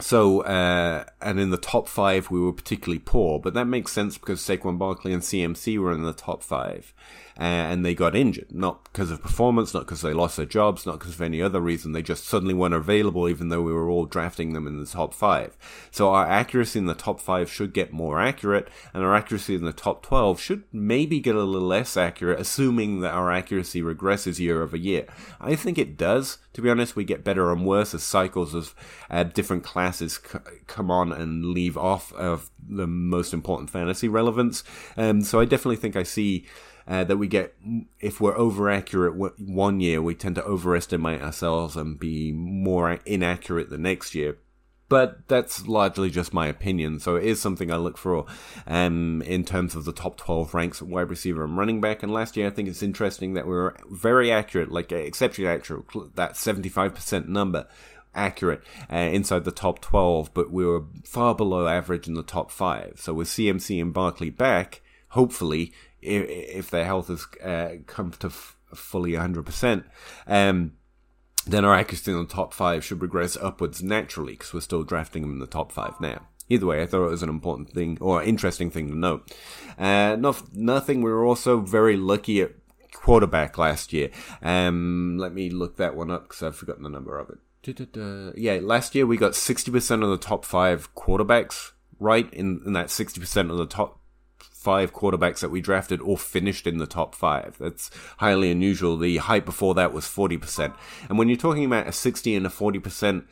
So, 0.00 0.40
uh, 0.40 1.04
and 1.20 1.38
in 1.38 1.50
the 1.50 1.58
top 1.58 1.86
five, 1.86 2.30
we 2.30 2.40
were 2.40 2.52
particularly 2.52 3.00
poor, 3.00 3.38
but 3.38 3.54
that 3.54 3.66
makes 3.66 3.92
sense 3.92 4.16
because 4.18 4.40
Saquon 4.40 4.78
Barkley 4.78 5.12
and 5.12 5.22
CMC 5.22 5.78
were 5.78 5.92
in 5.92 6.02
the 6.02 6.12
top 6.12 6.42
five 6.42 6.94
and 7.36 7.84
they 7.84 7.94
got 7.94 8.16
injured. 8.16 8.52
Not 8.52 8.84
because 8.84 9.10
of 9.10 9.22
performance, 9.22 9.72
not 9.72 9.80
because 9.80 10.02
they 10.02 10.12
lost 10.12 10.36
their 10.36 10.46
jobs, 10.46 10.86
not 10.86 10.98
because 10.98 11.14
of 11.14 11.20
any 11.20 11.40
other 11.40 11.60
reason. 11.60 11.92
They 11.92 12.02
just 12.02 12.24
suddenly 12.24 12.54
weren't 12.54 12.74
available, 12.74 13.28
even 13.28 13.48
though 13.48 13.62
we 13.62 13.72
were 13.72 13.88
all 13.88 14.06
drafting 14.06 14.52
them 14.52 14.66
in 14.66 14.78
the 14.78 14.86
top 14.86 15.14
five. 15.14 15.56
So 15.90 16.10
our 16.10 16.26
accuracy 16.26 16.78
in 16.78 16.86
the 16.86 16.94
top 16.94 17.20
five 17.20 17.50
should 17.50 17.72
get 17.72 17.92
more 17.92 18.20
accurate, 18.20 18.68
and 18.92 19.02
our 19.02 19.14
accuracy 19.14 19.54
in 19.54 19.64
the 19.64 19.72
top 19.72 20.02
12 20.02 20.40
should 20.40 20.64
maybe 20.72 21.20
get 21.20 21.34
a 21.34 21.42
little 21.42 21.66
less 21.66 21.96
accurate, 21.96 22.40
assuming 22.40 23.00
that 23.00 23.14
our 23.14 23.30
accuracy 23.30 23.82
regresses 23.82 24.38
year 24.38 24.62
over 24.62 24.76
year. 24.76 25.06
I 25.40 25.54
think 25.56 25.78
it 25.78 25.96
does. 25.96 26.38
To 26.54 26.62
be 26.62 26.70
honest, 26.70 26.96
we 26.96 27.04
get 27.04 27.24
better 27.24 27.52
and 27.52 27.64
worse 27.64 27.94
as 27.94 28.02
cycles 28.02 28.54
of 28.54 28.74
uh, 29.08 29.22
different 29.22 29.62
classes 29.62 30.18
c- 30.30 30.38
come 30.66 30.90
on 30.90 31.12
and 31.12 31.46
leave 31.46 31.78
off 31.78 32.12
of 32.14 32.50
the 32.68 32.86
most 32.86 33.32
important 33.32 33.70
fantasy 33.70 34.08
relevance. 34.08 34.64
Um, 34.96 35.22
so 35.22 35.40
I 35.40 35.44
definitely 35.44 35.76
think 35.76 35.96
I 35.96 36.02
see 36.02 36.46
uh, 36.90 37.04
that 37.04 37.16
we 37.16 37.28
get 37.28 37.54
if 38.00 38.20
we're 38.20 38.36
over 38.36 38.68
accurate 38.68 39.14
one 39.38 39.78
year, 39.78 40.02
we 40.02 40.14
tend 40.14 40.34
to 40.34 40.44
overestimate 40.44 41.22
ourselves 41.22 41.76
and 41.76 42.00
be 42.00 42.32
more 42.32 42.98
inaccurate 43.06 43.70
the 43.70 43.78
next 43.78 44.12
year. 44.12 44.36
But 44.88 45.28
that's 45.28 45.68
largely 45.68 46.10
just 46.10 46.34
my 46.34 46.48
opinion, 46.48 46.98
so 46.98 47.14
it 47.14 47.22
is 47.22 47.40
something 47.40 47.70
I 47.70 47.76
look 47.76 47.96
for 47.96 48.26
um, 48.66 49.22
in 49.22 49.44
terms 49.44 49.76
of 49.76 49.84
the 49.84 49.92
top 49.92 50.16
12 50.16 50.52
ranks 50.52 50.82
at 50.82 50.88
wide 50.88 51.10
receiver 51.10 51.44
and 51.44 51.56
running 51.56 51.80
back. 51.80 52.02
And 52.02 52.12
last 52.12 52.36
year, 52.36 52.48
I 52.48 52.50
think 52.50 52.68
it's 52.68 52.82
interesting 52.82 53.34
that 53.34 53.46
we 53.46 53.52
were 53.52 53.76
very 53.88 54.32
accurate, 54.32 54.72
like 54.72 54.90
exceptionally 54.90 55.48
accurate, 55.48 55.84
that 56.16 56.32
75% 56.32 57.28
number 57.28 57.68
accurate 58.16 58.64
uh, 58.92 58.96
inside 58.96 59.44
the 59.44 59.52
top 59.52 59.78
12, 59.80 60.34
but 60.34 60.50
we 60.50 60.66
were 60.66 60.82
far 61.04 61.36
below 61.36 61.68
average 61.68 62.08
in 62.08 62.14
the 62.14 62.24
top 62.24 62.50
five. 62.50 62.94
So 62.96 63.14
with 63.14 63.28
CMC 63.28 63.80
and 63.80 63.94
Barkley 63.94 64.30
back, 64.30 64.82
hopefully 65.10 65.72
if, 66.02 66.28
if 66.28 66.70
their 66.70 66.84
health 66.84 67.08
has 67.08 67.26
uh, 67.42 67.76
come 67.86 68.12
to 68.12 68.28
f- 68.28 68.56
fully 68.74 69.12
100%, 69.12 69.84
um, 70.26 70.72
then 71.46 71.64
our 71.64 71.74
accuracy 71.74 72.12
in 72.12 72.18
the 72.18 72.26
top 72.26 72.52
five 72.52 72.84
should 72.84 73.02
regress 73.02 73.36
upwards 73.36 73.82
naturally 73.82 74.32
because 74.32 74.52
we're 74.52 74.60
still 74.60 74.82
drafting 74.82 75.22
them 75.22 75.32
in 75.32 75.38
the 75.38 75.46
top 75.46 75.72
five 75.72 75.94
now. 76.00 76.26
Either 76.48 76.66
way, 76.66 76.82
I 76.82 76.86
thought 76.86 77.06
it 77.06 77.10
was 77.10 77.22
an 77.22 77.28
important 77.28 77.70
thing 77.70 77.96
or 78.00 78.22
interesting 78.22 78.70
thing 78.70 78.88
to 78.88 78.96
note. 78.96 79.32
Uh, 79.78 80.16
not, 80.18 80.54
nothing. 80.54 81.00
We 81.00 81.12
were 81.12 81.24
also 81.24 81.60
very 81.60 81.96
lucky 81.96 82.42
at 82.42 82.52
quarterback 82.92 83.56
last 83.56 83.92
year. 83.92 84.10
Um, 84.42 85.16
let 85.18 85.32
me 85.32 85.48
look 85.48 85.76
that 85.76 85.94
one 85.94 86.10
up 86.10 86.24
because 86.24 86.42
I've 86.42 86.56
forgotten 86.56 86.82
the 86.82 86.90
number 86.90 87.18
of 87.18 87.30
it. 87.30 87.38
Da-da-da. 87.62 88.32
Yeah, 88.36 88.58
last 88.62 88.94
year 88.94 89.06
we 89.06 89.16
got 89.16 89.32
60% 89.32 90.02
of 90.02 90.10
the 90.10 90.16
top 90.16 90.44
five 90.44 90.94
quarterbacks 90.94 91.72
right 92.00 92.32
in, 92.32 92.62
in 92.66 92.72
that 92.72 92.86
60% 92.86 93.50
of 93.50 93.56
the 93.56 93.66
top 93.66 93.99
five 94.42 94.92
quarterbacks 94.92 95.40
that 95.40 95.50
we 95.50 95.60
drafted 95.60 96.00
all 96.00 96.16
finished 96.16 96.66
in 96.66 96.78
the 96.78 96.86
top 96.86 97.14
five. 97.14 97.56
That's 97.58 97.90
highly 98.18 98.50
unusual. 98.50 98.96
The 98.96 99.18
height 99.18 99.44
before 99.44 99.74
that 99.74 99.92
was 99.92 100.04
40%. 100.04 100.74
And 101.08 101.18
when 101.18 101.28
you're 101.28 101.36
talking 101.36 101.64
about 101.64 101.86
a 101.86 101.92
60 101.92 102.34
and 102.36 102.46
a 102.46 102.50
40% 102.50 103.24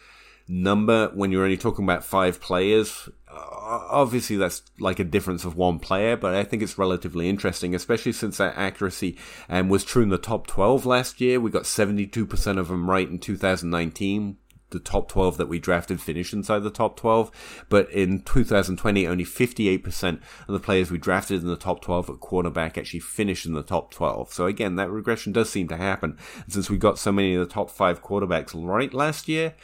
number, 0.49 1.11
when 1.15 1.31
you're 1.31 1.45
only 1.45 1.57
talking 1.57 1.85
about 1.85 2.05
five 2.05 2.41
players, 2.41 3.09
obviously 3.31 4.37
that's 4.37 4.63
like 4.79 4.99
a 4.99 5.05
difference 5.05 5.45
of 5.45 5.57
one 5.57 5.79
player, 5.79 6.17
but 6.17 6.35
I 6.35 6.45
think 6.45 6.63
it's 6.63 6.79
relatively 6.79 7.29
interesting, 7.29 7.75
especially 7.75 8.13
since 8.13 8.39
that 8.39 8.57
accuracy 8.57 9.17
um, 9.49 9.69
was 9.69 9.85
true 9.85 10.03
in 10.03 10.09
the 10.09 10.19
top 10.19 10.47
12 10.47 10.87
last 10.87 11.21
year. 11.21 11.41
We 11.41 11.51
got 11.51 11.65
72% 11.65 12.59
of 12.59 12.69
them 12.69 12.89
right 12.89 13.09
in 13.09 13.19
2019 13.19 14.37
the 14.71 14.79
top 14.79 15.09
12 15.09 15.37
that 15.39 15.49
we 15.49 15.59
drafted 15.59 16.01
finish 16.01 16.33
inside 16.33 16.61
the 16.61 16.71
top 16.71 16.97
12. 16.97 17.65
But 17.69 17.91
in 17.91 18.21
2020, 18.23 19.07
only 19.07 19.25
58% 19.25 20.21
of 20.47 20.53
the 20.53 20.61
players 20.61 20.91
we 20.91 20.99
drafted 20.99 21.43
in 21.43 21.49
the 21.49 21.57
top 21.57 21.81
12 21.81 22.11
at 22.11 22.21
quarterback 22.21 22.77
actually 22.77 23.01
finished 23.01 23.47
in 23.47 23.55
the 23.55 23.63
top 23.63 23.93
12. 23.93 24.33
So 24.33 24.47
again, 24.47 24.77
that 24.77 24.91
regression 24.91 25.33
does 25.33 25.51
seem 25.51 25.69
to 25.69 25.77
happen. 25.77 26.19
And 26.45 26.53
since 26.53 26.71
we 26.71 26.77
got 26.79 26.99
so 26.99 27.13
many 27.13 27.35
of 27.35 27.47
the 27.47 27.53
top 27.53 27.71
five 27.71 28.03
quarterbacks 28.03 28.53
right 28.55 28.93
last 28.93 29.29
year, 29.29 29.55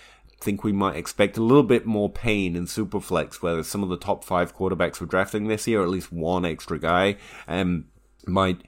think 0.44 0.62
we 0.62 0.72
might 0.72 0.96
expect 0.96 1.38
a 1.38 1.42
little 1.42 1.62
bit 1.62 1.86
more 1.86 2.10
pain 2.10 2.54
in 2.54 2.66
Superflex, 2.66 3.36
where 3.36 3.62
some 3.62 3.82
of 3.82 3.88
the 3.88 3.96
top 3.96 4.22
five 4.22 4.54
quarterbacks 4.54 5.00
we're 5.00 5.06
drafting 5.06 5.48
this 5.48 5.66
year, 5.66 5.80
or 5.80 5.84
at 5.84 5.88
least 5.88 6.12
one 6.12 6.44
extra 6.44 6.78
guy, 6.78 7.16
um, 7.48 7.86
might 8.26 8.62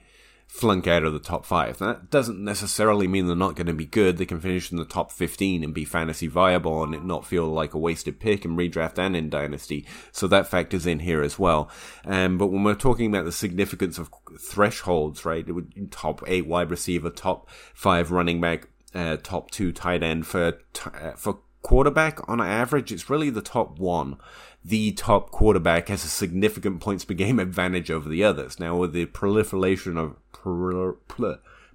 flunk 0.47 0.87
out 0.87 1.03
of 1.03 1.13
the 1.13 1.19
top 1.19 1.45
five. 1.45 1.77
That 1.77 2.09
doesn't 2.09 2.43
necessarily 2.43 3.07
mean 3.07 3.27
they're 3.27 3.35
not 3.35 3.55
going 3.55 3.67
to 3.67 3.73
be 3.73 3.85
good. 3.85 4.17
They 4.17 4.25
can 4.25 4.39
finish 4.39 4.71
in 4.71 4.77
the 4.77 4.85
top 4.85 5.11
15 5.11 5.63
and 5.63 5.73
be 5.73 5.85
fantasy 5.85 6.27
viable 6.27 6.83
and 6.83 6.95
it 6.95 7.03
not 7.03 7.25
feel 7.25 7.45
like 7.45 7.73
a 7.73 7.77
wasted 7.77 8.19
pick 8.19 8.45
in 8.45 8.55
redraft 8.55 8.97
and 8.97 9.15
in 9.15 9.29
dynasty. 9.29 9.85
So 10.11 10.25
that 10.27 10.47
factors 10.47 10.87
in 10.87 10.99
here 10.99 11.21
as 11.21 11.37
well. 11.37 11.69
Um, 12.05 12.37
but 12.37 12.47
when 12.47 12.63
we're 12.63 12.75
talking 12.75 13.07
about 13.07 13.25
the 13.25 13.31
significance 13.31 13.97
of 13.99 14.09
thresholds, 14.39 15.25
right? 15.25 15.45
Top 15.91 16.23
eight 16.25 16.47
wide 16.47 16.71
receiver, 16.71 17.09
top 17.09 17.49
five 17.73 18.11
running 18.11 18.39
back, 18.39 18.69
uh, 18.95 19.17
top 19.17 19.51
two 19.51 19.71
tight 19.71 20.01
end 20.01 20.25
for, 20.25 20.53
t- 20.73 20.89
uh, 20.99 21.11
for 21.11 21.39
quarterback 21.61 22.27
on 22.29 22.39
average, 22.39 22.91
it's 22.91 23.09
really 23.09 23.29
the 23.29 23.41
top 23.41 23.77
one 23.77 24.17
the 24.67 24.91
top 24.91 25.31
quarterback 25.31 25.87
has 25.87 26.03
a 26.03 26.09
significant 26.09 26.81
points 26.81 27.05
per 27.05 27.13
game 27.13 27.39
advantage 27.39 27.89
over 27.89 28.09
the 28.09 28.23
others. 28.23 28.59
Now, 28.59 28.75
with 28.75 28.91
the 28.91 29.05
proliferation 29.05 29.97
of 29.97 30.17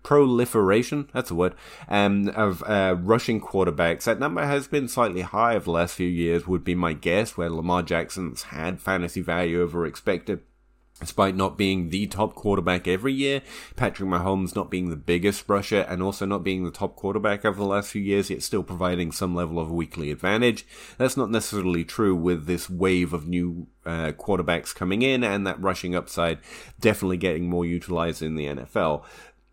proliferation, 0.03 1.09
that's 1.13 1.31
a 1.31 1.35
word, 1.35 1.55
um, 1.89 2.29
of 2.31 2.63
uh, 2.65 2.97
rushing 3.01 3.41
quarterbacks, 3.41 4.05
that 4.05 4.19
number 4.19 4.45
has 4.45 4.67
been 4.67 4.89
slightly 4.89 5.23
high 5.23 5.55
over 5.55 5.65
the 5.65 5.71
last 5.71 5.95
few 5.95 6.09
years, 6.09 6.47
would 6.47 6.65
be 6.65 6.75
my 6.75 6.93
guess, 6.93 7.37
where 7.37 7.51
Lamar 7.51 7.83
Jackson's 7.83 8.45
had 8.45 8.81
fantasy 8.81 9.21
value 9.21 9.63
over 9.63 9.87
expected 9.87 10.41
despite 11.03 11.35
not 11.35 11.59
being 11.59 11.91
the 11.91 12.07
top 12.07 12.35
quarterback 12.37 12.87
every 12.87 13.13
year, 13.13 13.43
Patrick 13.75 14.09
Mahomes 14.09 14.55
not 14.55 14.71
being 14.71 14.89
the 14.89 14.97
biggest 14.97 15.49
rusher 15.49 15.81
and 15.81 16.01
also 16.01 16.25
not 16.25 16.45
being 16.45 16.65
the 16.65 16.71
top 16.71 16.95
quarterback 16.95 17.45
over 17.45 17.59
the 17.59 17.67
last 17.67 17.91
few 17.91 18.01
years, 18.01 18.31
yet 18.31 18.41
still 18.41 18.63
providing 18.63 19.11
some 19.11 19.35
level 19.35 19.59
of 19.59 19.69
weekly 19.69 20.13
advantage. 20.13 20.65
That's 20.99 21.17
not 21.17 21.29
necessarily 21.29 21.85
true 21.85 22.15
with 22.15 22.47
this 22.47 22.71
wave 22.71 23.13
of 23.13 23.27
new 23.27 23.67
uh, 23.85 24.13
quarterbacks 24.13 24.73
coming 24.73 25.03
in 25.03 25.25
and 25.25 25.45
that 25.45 25.61
rushing 25.61 25.97
upside 25.97 26.39
definitely 26.79 27.17
getting 27.17 27.49
more 27.49 27.67
utilized 27.67 28.23
in 28.23 28.37
the 28.37 28.47
NFL. 28.47 29.03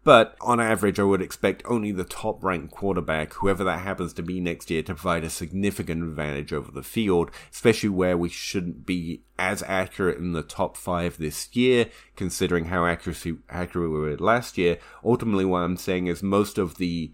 But 0.04 0.38
on 0.40 0.60
average, 0.60 1.00
I 1.00 1.04
would 1.04 1.22
expect 1.22 1.62
only 1.66 1.92
the 1.92 2.06
top 2.06 2.44
ranked 2.44 2.72
quarterback, 2.72 3.34
whoever 3.34 3.64
that 3.66 3.82
happens 3.82 4.14
to 4.14 4.24
be 4.24 4.40
next 4.40 4.70
year, 4.72 4.82
to 4.84 4.94
provide 4.94 5.24
a 5.26 5.30
significant 5.30 6.04
advantage 6.04 6.54
over 6.54 6.72
the 6.72 6.84
field, 6.84 7.32
especially 7.52 7.90
where 7.90 8.18
we 8.18 8.30
shouldn't 8.30 8.86
be 8.86 9.24
as 9.38 9.62
accurate 9.64 10.18
in 10.18 10.32
the 10.32 10.42
top 10.42 10.78
five 10.78 11.18
this 11.18 11.54
year, 11.54 11.88
considering 12.16 12.66
how 12.66 12.86
accuracy, 12.86 13.38
accurate 13.50 13.92
we 13.92 14.00
were 14.00 14.18
last 14.18 14.58
year. 14.58 14.78
Ultimately, 15.04 15.46
what 15.46 15.60
I'm 15.60 15.78
saying 15.78 16.08
is 16.08 16.24
most 16.24 16.58
of 16.58 16.78
the 16.78 17.12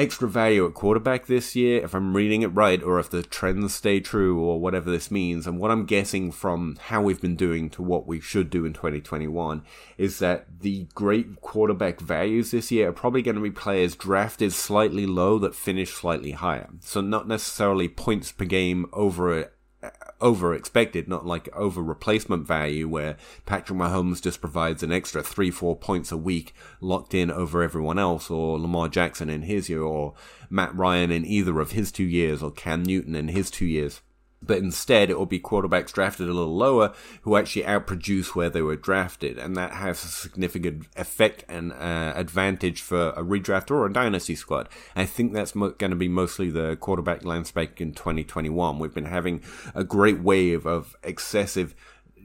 extra 0.00 0.28
value 0.28 0.66
at 0.66 0.74
quarterback 0.74 1.26
this 1.26 1.54
year, 1.54 1.84
if 1.84 1.94
I'm 1.94 2.16
reading 2.16 2.42
it 2.42 2.48
right, 2.48 2.82
or 2.82 2.98
if 2.98 3.10
the 3.10 3.22
trends 3.22 3.74
stay 3.74 4.00
true, 4.00 4.40
or 4.40 4.58
whatever 4.58 4.90
this 4.90 5.10
means. 5.10 5.46
And 5.46 5.58
what 5.58 5.70
I'm 5.70 5.84
guessing 5.84 6.32
from 6.32 6.76
how 6.86 7.02
we've 7.02 7.20
been 7.20 7.36
doing 7.36 7.68
to 7.70 7.82
what 7.82 8.06
we 8.06 8.20
should 8.20 8.50
do 8.50 8.64
in 8.64 8.72
2021 8.72 9.62
is 9.98 10.18
that 10.18 10.46
the 10.60 10.86
great 10.94 11.40
quarterback 11.40 12.00
values 12.00 12.50
this 12.50 12.70
year 12.70 12.88
are 12.88 12.92
probably 12.92 13.22
going 13.22 13.36
to 13.36 13.42
be 13.42 13.50
players 13.50 13.94
drafted 13.94 14.52
slightly 14.52 15.06
low 15.06 15.38
that 15.38 15.54
finish 15.54 15.92
slightly 15.92 16.32
higher. 16.32 16.68
So 16.80 17.00
not 17.00 17.28
necessarily 17.28 17.88
points 17.88 18.32
per 18.32 18.46
game 18.46 18.86
over 18.92 19.52
over 20.20 20.54
expected, 20.54 21.08
not 21.08 21.26
like 21.26 21.48
over 21.54 21.82
replacement 21.82 22.46
value 22.46 22.88
where 22.88 23.16
Patrick 23.46 23.78
Mahomes 23.78 24.22
just 24.22 24.40
provides 24.40 24.82
an 24.82 24.92
extra 24.92 25.22
three, 25.22 25.50
four 25.50 25.76
points 25.76 26.12
a 26.12 26.16
week 26.16 26.54
locked 26.80 27.14
in 27.14 27.30
over 27.30 27.62
everyone 27.62 27.98
else, 27.98 28.30
or 28.30 28.58
Lamar 28.58 28.88
Jackson 28.88 29.30
in 29.30 29.42
his 29.42 29.68
year, 29.68 29.82
or 29.82 30.14
Matt 30.48 30.74
Ryan 30.74 31.10
in 31.10 31.24
either 31.24 31.60
of 31.60 31.72
his 31.72 31.90
two 31.90 32.04
years, 32.04 32.42
or 32.42 32.50
Cam 32.50 32.82
Newton 32.82 33.14
in 33.14 33.28
his 33.28 33.50
two 33.50 33.66
years 33.66 34.00
but 34.42 34.58
instead 34.58 35.10
it 35.10 35.18
will 35.18 35.26
be 35.26 35.38
quarterbacks 35.38 35.92
drafted 35.92 36.28
a 36.28 36.32
little 36.32 36.56
lower 36.56 36.92
who 37.22 37.36
actually 37.36 37.62
outproduce 37.62 38.34
where 38.34 38.50
they 38.50 38.62
were 38.62 38.76
drafted, 38.76 39.38
and 39.38 39.56
that 39.56 39.72
has 39.72 40.02
a 40.04 40.08
significant 40.08 40.86
effect 40.96 41.44
and 41.48 41.72
uh, 41.72 42.12
advantage 42.16 42.80
for 42.80 43.10
a 43.10 43.22
redraft 43.22 43.70
or 43.70 43.86
a 43.86 43.92
dynasty 43.92 44.34
squad. 44.34 44.68
I 44.96 45.04
think 45.04 45.32
that's 45.32 45.54
mo- 45.54 45.70
going 45.70 45.90
to 45.90 45.96
be 45.96 46.08
mostly 46.08 46.50
the 46.50 46.76
quarterback 46.76 47.24
landscape 47.24 47.80
in 47.80 47.92
2021. 47.92 48.78
We've 48.78 48.94
been 48.94 49.04
having 49.04 49.42
a 49.74 49.84
great 49.84 50.20
wave 50.20 50.66
of 50.66 50.96
excessive 51.02 51.74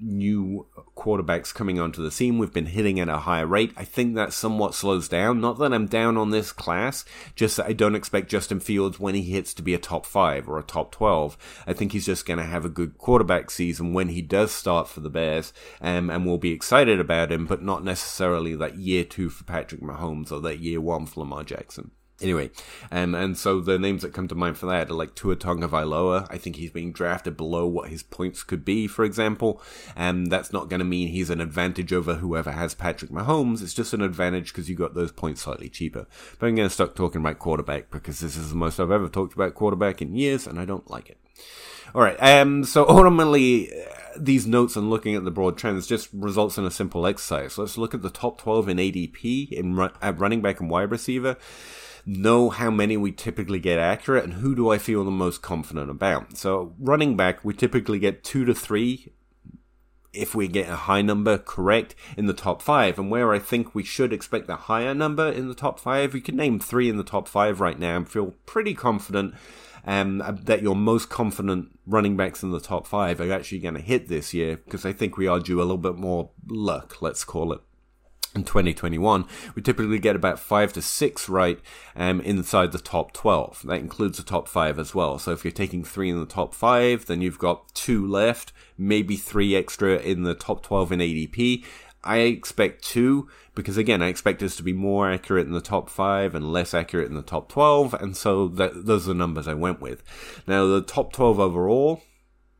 new 0.01 0.67
quarterbacks 0.95 1.53
coming 1.53 1.79
onto 1.79 2.01
the 2.01 2.11
scene. 2.11 2.37
We've 2.37 2.53
been 2.53 2.67
hitting 2.67 2.99
at 2.99 3.09
a 3.09 3.19
higher 3.19 3.45
rate. 3.45 3.73
I 3.77 3.83
think 3.83 4.15
that 4.15 4.33
somewhat 4.33 4.73
slows 4.73 5.07
down. 5.07 5.41
Not 5.41 5.59
that 5.59 5.73
I'm 5.73 5.87
down 5.87 6.17
on 6.17 6.31
this 6.31 6.51
class, 6.51 7.05
just 7.35 7.57
that 7.57 7.67
I 7.67 7.73
don't 7.73 7.95
expect 7.95 8.29
Justin 8.29 8.59
Fields 8.59 8.99
when 8.99 9.15
he 9.15 9.23
hits 9.23 9.53
to 9.55 9.61
be 9.61 9.73
a 9.73 9.79
top 9.79 10.05
five 10.05 10.47
or 10.47 10.57
a 10.57 10.63
top 10.63 10.91
12. 10.91 11.63
I 11.67 11.73
think 11.73 11.91
he's 11.91 12.05
just 12.05 12.25
going 12.25 12.39
to 12.39 12.45
have 12.45 12.65
a 12.65 12.69
good 12.69 12.97
quarterback 12.97 13.51
season 13.51 13.93
when 13.93 14.09
he 14.09 14.21
does 14.21 14.51
start 14.51 14.87
for 14.87 14.99
the 14.99 15.09
Bears, 15.09 15.53
um, 15.81 16.09
and 16.09 16.25
we'll 16.25 16.37
be 16.37 16.51
excited 16.51 16.99
about 16.99 17.31
him, 17.31 17.45
but 17.45 17.61
not 17.61 17.83
necessarily 17.83 18.55
that 18.55 18.75
year 18.77 19.03
two 19.03 19.29
for 19.29 19.43
Patrick 19.43 19.81
Mahomes 19.81 20.31
or 20.31 20.39
that 20.41 20.59
year 20.59 20.81
one 20.81 21.05
for 21.05 21.21
Lamar 21.21 21.43
Jackson. 21.43 21.91
Anyway, 22.21 22.49
um, 22.93 23.13
and 23.13 23.37
so 23.37 23.59
the 23.59 23.77
names 23.77 24.01
that 24.01 24.13
come 24.13 24.29
to 24.29 24.35
mind 24.35 24.57
for 24.57 24.67
that 24.67 24.89
are 24.89 24.93
like 24.93 25.15
Tua 25.15 25.35
Tagovailoa. 25.35 26.27
I 26.29 26.37
think 26.37 26.55
he's 26.55 26.71
being 26.71 26.93
drafted 26.93 27.35
below 27.35 27.67
what 27.67 27.89
his 27.89 28.03
points 28.03 28.41
could 28.41 28.63
be, 28.63 28.87
for 28.87 29.03
example. 29.03 29.61
And 29.97 30.31
that's 30.31 30.53
not 30.53 30.69
going 30.69 30.79
to 30.79 30.85
mean 30.85 31.09
he's 31.09 31.29
an 31.29 31.41
advantage 31.41 31.91
over 31.91 32.15
whoever 32.15 32.51
has 32.51 32.73
Patrick 32.73 33.11
Mahomes. 33.11 33.61
It's 33.61 33.73
just 33.73 33.93
an 33.93 34.01
advantage 34.01 34.53
because 34.53 34.69
you 34.69 34.77
got 34.77 34.93
those 34.93 35.11
points 35.11 35.41
slightly 35.41 35.67
cheaper. 35.67 36.07
But 36.39 36.47
I'm 36.47 36.55
going 36.55 36.69
to 36.69 36.73
stop 36.73 36.95
talking 36.95 37.19
about 37.19 37.39
quarterback 37.39 37.91
because 37.91 38.21
this 38.21 38.37
is 38.37 38.49
the 38.49 38.55
most 38.55 38.79
I've 38.79 38.91
ever 38.91 39.09
talked 39.09 39.33
about 39.33 39.53
quarterback 39.53 40.01
in 40.01 40.15
years, 40.15 40.47
and 40.47 40.57
I 40.57 40.63
don't 40.63 40.89
like 40.89 41.09
it. 41.09 41.17
All 41.93 42.01
right. 42.01 42.17
Um. 42.21 42.63
So 42.63 42.87
ultimately, 42.87 43.73
uh, 43.73 43.89
these 44.17 44.47
notes 44.47 44.77
and 44.77 44.89
looking 44.89 45.15
at 45.15 45.25
the 45.25 45.31
broad 45.31 45.57
trends 45.57 45.85
just 45.85 46.07
results 46.13 46.57
in 46.57 46.65
a 46.65 46.71
simple 46.71 47.05
exercise. 47.05 47.57
Let's 47.57 47.77
look 47.77 47.93
at 47.93 48.01
the 48.01 48.09
top 48.09 48.39
12 48.39 48.69
in 48.69 48.77
ADP 48.77 49.51
in 49.51 49.77
at 50.01 50.17
running 50.17 50.41
back 50.41 50.61
and 50.61 50.69
wide 50.69 50.91
receiver 50.91 51.35
know 52.05 52.49
how 52.49 52.69
many 52.69 52.97
we 52.97 53.11
typically 53.11 53.59
get 53.59 53.79
accurate 53.79 54.23
and 54.23 54.35
who 54.35 54.55
do 54.55 54.69
I 54.69 54.77
feel 54.77 55.03
the 55.03 55.11
most 55.11 55.41
confident 55.41 55.89
about. 55.89 56.37
So 56.37 56.73
running 56.79 57.17
back, 57.17 57.43
we 57.43 57.53
typically 57.53 57.99
get 57.99 58.23
two 58.23 58.45
to 58.45 58.53
three 58.53 59.11
if 60.13 60.33
we 60.33 60.47
get 60.47 60.69
a 60.69 60.75
high 60.75 61.01
number 61.01 61.37
correct 61.37 61.93
in 62.15 62.25
the 62.25 62.33
top 62.33 62.61
five. 62.61 62.97
And 62.97 63.11
where 63.11 63.33
I 63.33 63.39
think 63.39 63.75
we 63.75 63.83
should 63.83 64.13
expect 64.13 64.49
a 64.49 64.55
higher 64.55 64.93
number 64.93 65.29
in 65.29 65.47
the 65.47 65.55
top 65.55 65.79
five, 65.79 66.13
we 66.13 66.21
can 66.21 66.35
name 66.35 66.59
three 66.59 66.89
in 66.89 66.97
the 66.97 67.03
top 67.03 67.27
five 67.27 67.59
right 67.59 67.77
now 67.77 67.97
and 67.97 68.07
feel 68.07 68.33
pretty 68.45 68.73
confident 68.73 69.33
um, 69.85 70.23
that 70.43 70.63
your 70.63 70.75
most 70.75 71.09
confident 71.09 71.77
running 71.85 72.17
backs 72.17 72.43
in 72.43 72.51
the 72.51 72.59
top 72.59 72.87
five 72.87 73.19
are 73.19 73.31
actually 73.31 73.59
going 73.59 73.75
to 73.75 73.81
hit 73.81 74.07
this 74.07 74.33
year 74.33 74.57
because 74.57 74.85
I 74.85 74.93
think 74.93 75.17
we 75.17 75.27
are 75.27 75.39
due 75.39 75.59
a 75.59 75.63
little 75.63 75.77
bit 75.77 75.95
more 75.95 76.31
luck, 76.47 77.01
let's 77.01 77.23
call 77.23 77.51
it 77.53 77.61
in 78.35 78.43
2021, 78.43 79.25
we 79.55 79.61
typically 79.61 79.99
get 79.99 80.15
about 80.15 80.39
five 80.39 80.73
to 80.73 80.81
six 80.81 81.29
right 81.29 81.59
um, 81.95 82.19
inside 82.21 82.71
the 82.71 82.79
top 82.79 83.13
12. 83.13 83.63
That 83.65 83.79
includes 83.79 84.17
the 84.17 84.23
top 84.23 84.47
five 84.47 84.77
as 84.77 84.93
well. 84.93 85.17
So 85.17 85.31
if 85.31 85.43
you're 85.43 85.51
taking 85.51 85.83
three 85.83 86.09
in 86.09 86.19
the 86.19 86.25
top 86.25 86.53
five, 86.53 87.05
then 87.05 87.21
you've 87.21 87.39
got 87.39 87.73
two 87.73 88.05
left, 88.05 88.51
maybe 88.77 89.15
three 89.15 89.55
extra 89.55 89.97
in 89.97 90.23
the 90.23 90.35
top 90.35 90.63
12 90.63 90.91
in 90.91 90.99
ADP. 90.99 91.63
I 92.03 92.17
expect 92.17 92.83
two 92.83 93.27
because 93.55 93.77
again, 93.77 94.03
I 94.03 94.07
expect 94.07 94.43
us 94.43 94.55
to 94.57 94.63
be 94.63 94.73
more 94.73 95.09
accurate 95.09 95.47
in 95.47 95.53
the 95.53 95.61
top 95.61 95.89
five 95.89 96.35
and 96.35 96.51
less 96.51 96.73
accurate 96.73 97.07
in 97.07 97.15
the 97.15 97.23
top 97.23 97.49
12. 97.49 97.95
And 97.95 98.15
so 98.15 98.47
that, 98.49 98.85
those 98.85 99.05
are 99.05 99.13
the 99.13 99.15
numbers 99.15 99.47
I 99.47 99.55
went 99.55 99.81
with. 99.81 100.03
Now, 100.45 100.67
the 100.67 100.81
top 100.81 101.13
12 101.13 101.39
overall, 101.39 102.03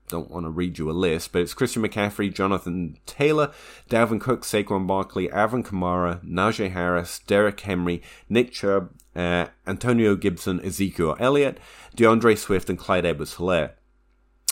don't 0.08 0.30
want 0.30 0.46
to 0.46 0.50
read 0.50 0.78
you 0.78 0.90
a 0.90 0.94
list, 0.94 1.32
but 1.32 1.42
it's 1.42 1.54
Christian 1.54 1.84
McCaffrey, 1.84 2.34
Jonathan 2.34 2.98
Taylor, 3.06 3.52
Dalvin 3.90 4.22
Cook, 4.22 4.44
Saquon 4.44 4.86
Barkley, 4.86 5.32
Alvin 5.32 5.64
Kamara, 5.64 6.24
Najee 6.24 6.72
Harris, 6.72 7.20
Derrick 7.20 7.60
Henry, 7.62 8.02
Nick 8.30 8.52
Chubb, 8.52 8.92
uh, 9.16 9.48
Antonio 9.66 10.16
Gibson, 10.16 10.64
Ezekiel 10.64 11.16
Elliott, 11.20 11.60
DeAndre 11.96 12.38
Swift, 12.38 12.70
and 12.70 12.78
Clyde 12.78 13.06
Edwards-Helaire. 13.06 13.72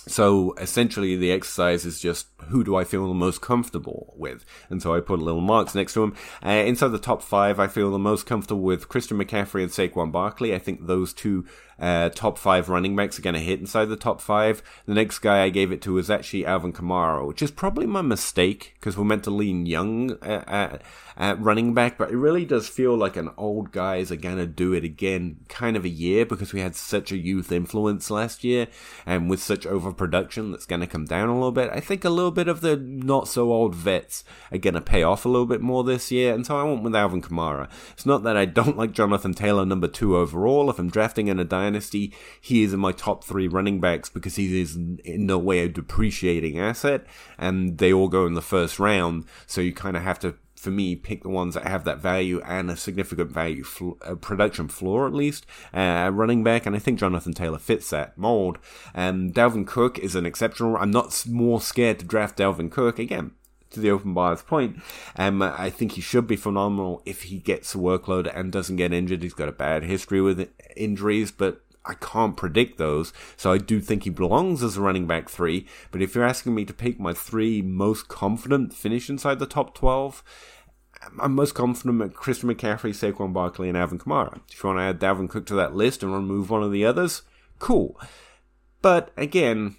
So 0.05 0.53
essentially, 0.59 1.15
the 1.15 1.31
exercise 1.31 1.85
is 1.85 1.99
just 1.99 2.27
who 2.47 2.63
do 2.63 2.75
I 2.75 2.83
feel 2.83 3.07
the 3.07 3.13
most 3.13 3.41
comfortable 3.41 4.13
with? 4.17 4.43
And 4.69 4.81
so 4.81 4.93
I 4.93 4.99
put 4.99 5.19
little 5.19 5.39
marks 5.39 5.75
next 5.75 5.93
to 5.93 6.01
them. 6.01 6.15
Uh, 6.45 6.49
inside 6.49 6.89
the 6.89 6.99
top 6.99 7.21
five, 7.21 7.57
I 7.57 7.67
feel 7.67 7.89
the 7.89 7.99
most 7.99 8.25
comfortable 8.25 8.63
with 8.63 8.89
Christian 8.89 9.17
McCaffrey 9.17 9.63
and 9.63 9.71
Saquon 9.71 10.11
Barkley. 10.11 10.53
I 10.53 10.59
think 10.59 10.87
those 10.87 11.13
two 11.13 11.45
uh, 11.79 12.09
top 12.09 12.37
five 12.37 12.69
running 12.69 12.95
backs 12.95 13.17
are 13.17 13.21
going 13.21 13.33
to 13.33 13.39
hit 13.39 13.59
inside 13.59 13.85
the 13.85 13.95
top 13.95 14.21
five. 14.21 14.61
The 14.85 14.93
next 14.93 15.19
guy 15.19 15.43
I 15.43 15.49
gave 15.49 15.71
it 15.71 15.81
to 15.83 15.93
was 15.93 16.09
actually 16.09 16.45
Alvin 16.45 16.73
Kamara, 16.73 17.25
which 17.27 17.41
is 17.41 17.51
probably 17.51 17.85
my 17.85 18.01
mistake 18.01 18.75
because 18.75 18.97
we're 18.97 19.03
meant 19.03 19.23
to 19.25 19.31
lean 19.31 19.65
young 19.65 20.11
at, 20.21 20.47
at, 20.47 20.81
at, 21.17 21.41
running 21.41 21.73
back, 21.73 21.97
but 21.97 22.11
it 22.11 22.17
really 22.17 22.45
does 22.45 22.67
feel 22.67 22.95
like 22.95 23.17
an 23.17 23.29
old 23.37 23.71
guys 23.71 24.11
are 24.11 24.17
going 24.17 24.37
to 24.37 24.45
do 24.45 24.73
it 24.73 24.83
again 24.83 25.37
kind 25.49 25.75
of 25.75 25.85
a 25.85 25.89
year 25.89 26.25
because 26.25 26.53
we 26.53 26.61
had 26.61 26.75
such 26.75 27.11
a 27.11 27.17
youth 27.17 27.51
influence 27.51 28.09
last 28.09 28.43
year 28.43 28.67
and 29.05 29.29
with 29.29 29.41
such 29.41 29.65
overproduction 29.65 30.51
that's 30.51 30.65
going 30.65 30.81
to 30.81 30.87
come 30.87 31.05
down 31.05 31.29
a 31.29 31.33
little 31.33 31.51
bit. 31.51 31.69
I 31.71 31.79
think 31.79 32.03
a 32.03 32.09
little 32.09 32.31
bit 32.31 32.47
of 32.47 32.61
the 32.61 32.77
not 32.77 33.27
so 33.27 33.51
old 33.51 33.75
vets 33.75 34.23
are 34.51 34.57
going 34.57 34.73
to 34.73 34.81
pay 34.81 35.03
off 35.03 35.25
a 35.25 35.29
little 35.29 35.45
bit 35.45 35.61
more 35.61 35.83
this 35.83 36.11
year, 36.11 36.33
and 36.33 36.45
so 36.45 36.57
I 36.57 36.63
went 36.63 36.83
with 36.83 36.95
Alvin 36.95 37.21
Kamara. 37.21 37.69
It's 37.93 38.05
not 38.05 38.23
that 38.23 38.37
I 38.37 38.45
don't 38.45 38.77
like 38.77 38.91
Jonathan 38.91 39.33
Taylor 39.33 39.65
number 39.65 39.87
two 39.87 40.17
overall. 40.17 40.69
If 40.69 40.79
I'm 40.79 40.89
drafting 40.89 41.27
in 41.27 41.39
a 41.39 41.45
dynasty, 41.63 42.13
he 42.39 42.63
is 42.63 42.73
in 42.73 42.79
my 42.79 42.91
top 42.91 43.23
three 43.23 43.47
running 43.47 43.79
backs 43.79 44.09
because 44.09 44.35
he 44.35 44.61
is 44.61 44.75
in 44.75 45.25
no 45.25 45.37
way 45.37 45.59
a 45.59 45.69
depreciating 45.69 46.59
asset, 46.59 47.05
and 47.37 47.77
they 47.77 47.91
all 47.93 48.07
go 48.07 48.25
in 48.25 48.33
the 48.33 48.41
first 48.41 48.79
round, 48.79 49.25
so 49.47 49.61
you 49.61 49.73
kind 49.73 49.97
of 49.97 50.03
have 50.03 50.19
to 50.19 50.35
for 50.63 50.71
me, 50.71 50.95
pick 50.95 51.23
the 51.23 51.29
ones 51.29 51.55
that 51.55 51.67
have 51.67 51.83
that 51.83 51.97
value 51.97 52.41
and 52.45 52.71
a 52.71 52.77
significant 52.77 53.29
value, 53.29 53.63
fl- 53.63 53.99
a 54.01 54.15
production 54.15 54.69
floor 54.69 55.05
at 55.05 55.13
least, 55.13 55.45
uh, 55.73 56.09
running 56.13 56.41
back, 56.41 56.65
and 56.65 56.73
I 56.73 56.79
think 56.79 56.99
Jonathan 56.99 57.33
Taylor 57.33 57.59
fits 57.59 57.89
that 57.89 58.17
mold. 58.17 58.59
And 58.93 59.33
Dalvin 59.33 59.67
Cook 59.67 59.99
is 59.99 60.15
an 60.15 60.25
exceptional. 60.25 60.77
I'm 60.77 60.89
not 60.89 61.25
more 61.27 61.59
scared 61.59 61.99
to 61.99 62.05
draft 62.05 62.37
Dalvin 62.37 62.71
Cook 62.71 62.97
again. 62.97 63.31
To 63.73 63.79
the 63.79 63.91
open 63.91 64.13
buyer's 64.13 64.43
point, 64.43 64.81
um, 65.15 65.41
I 65.41 65.69
think 65.69 65.93
he 65.93 66.01
should 66.01 66.27
be 66.27 66.35
phenomenal 66.35 67.01
if 67.05 67.23
he 67.23 67.39
gets 67.39 67.73
a 67.73 67.79
workload 67.79 68.31
and 68.33 68.51
doesn't 68.51 68.75
get 68.75 68.93
injured. 68.93 69.23
He's 69.23 69.33
got 69.33 69.49
a 69.49 69.53
bad 69.53 69.83
history 69.83 70.21
with 70.21 70.49
injuries, 70.75 71.31
but 71.31 71.63
I 71.85 71.95
can't 71.95 72.37
predict 72.37 72.77
those. 72.77 73.13
So 73.35 73.51
I 73.51 73.57
do 73.57 73.81
think 73.81 74.03
he 74.03 74.09
belongs 74.09 74.63
as 74.63 74.77
a 74.77 74.81
running 74.81 75.07
back 75.07 75.29
three. 75.29 75.67
But 75.91 76.01
if 76.01 76.15
you're 76.15 76.23
asking 76.23 76.55
me 76.55 76.65
to 76.65 76.73
pick 76.73 76.99
my 76.99 77.13
three 77.13 77.61
most 77.61 78.07
confident 78.07 78.73
finish 78.73 79.09
inside 79.09 79.39
the 79.39 79.45
top 79.45 79.75
12, 79.75 80.23
I'm 81.19 81.35
most 81.35 81.53
confident 81.53 82.01
at 82.01 82.13
Christian 82.13 82.53
McCaffrey, 82.53 82.91
Saquon 82.91 83.33
Barkley, 83.33 83.67
and 83.67 83.77
Alvin 83.77 83.99
Kamara. 83.99 84.39
If 84.49 84.63
you 84.63 84.69
want 84.69 84.79
to 84.79 84.83
add 84.83 84.99
Dalvin 84.99 85.29
Cook 85.29 85.45
to 85.47 85.55
that 85.55 85.75
list 85.75 86.03
and 86.03 86.13
remove 86.13 86.49
one 86.49 86.63
of 86.63 86.71
the 86.71 86.85
others, 86.85 87.23
cool. 87.59 87.99
But 88.81 89.11
again, 89.17 89.75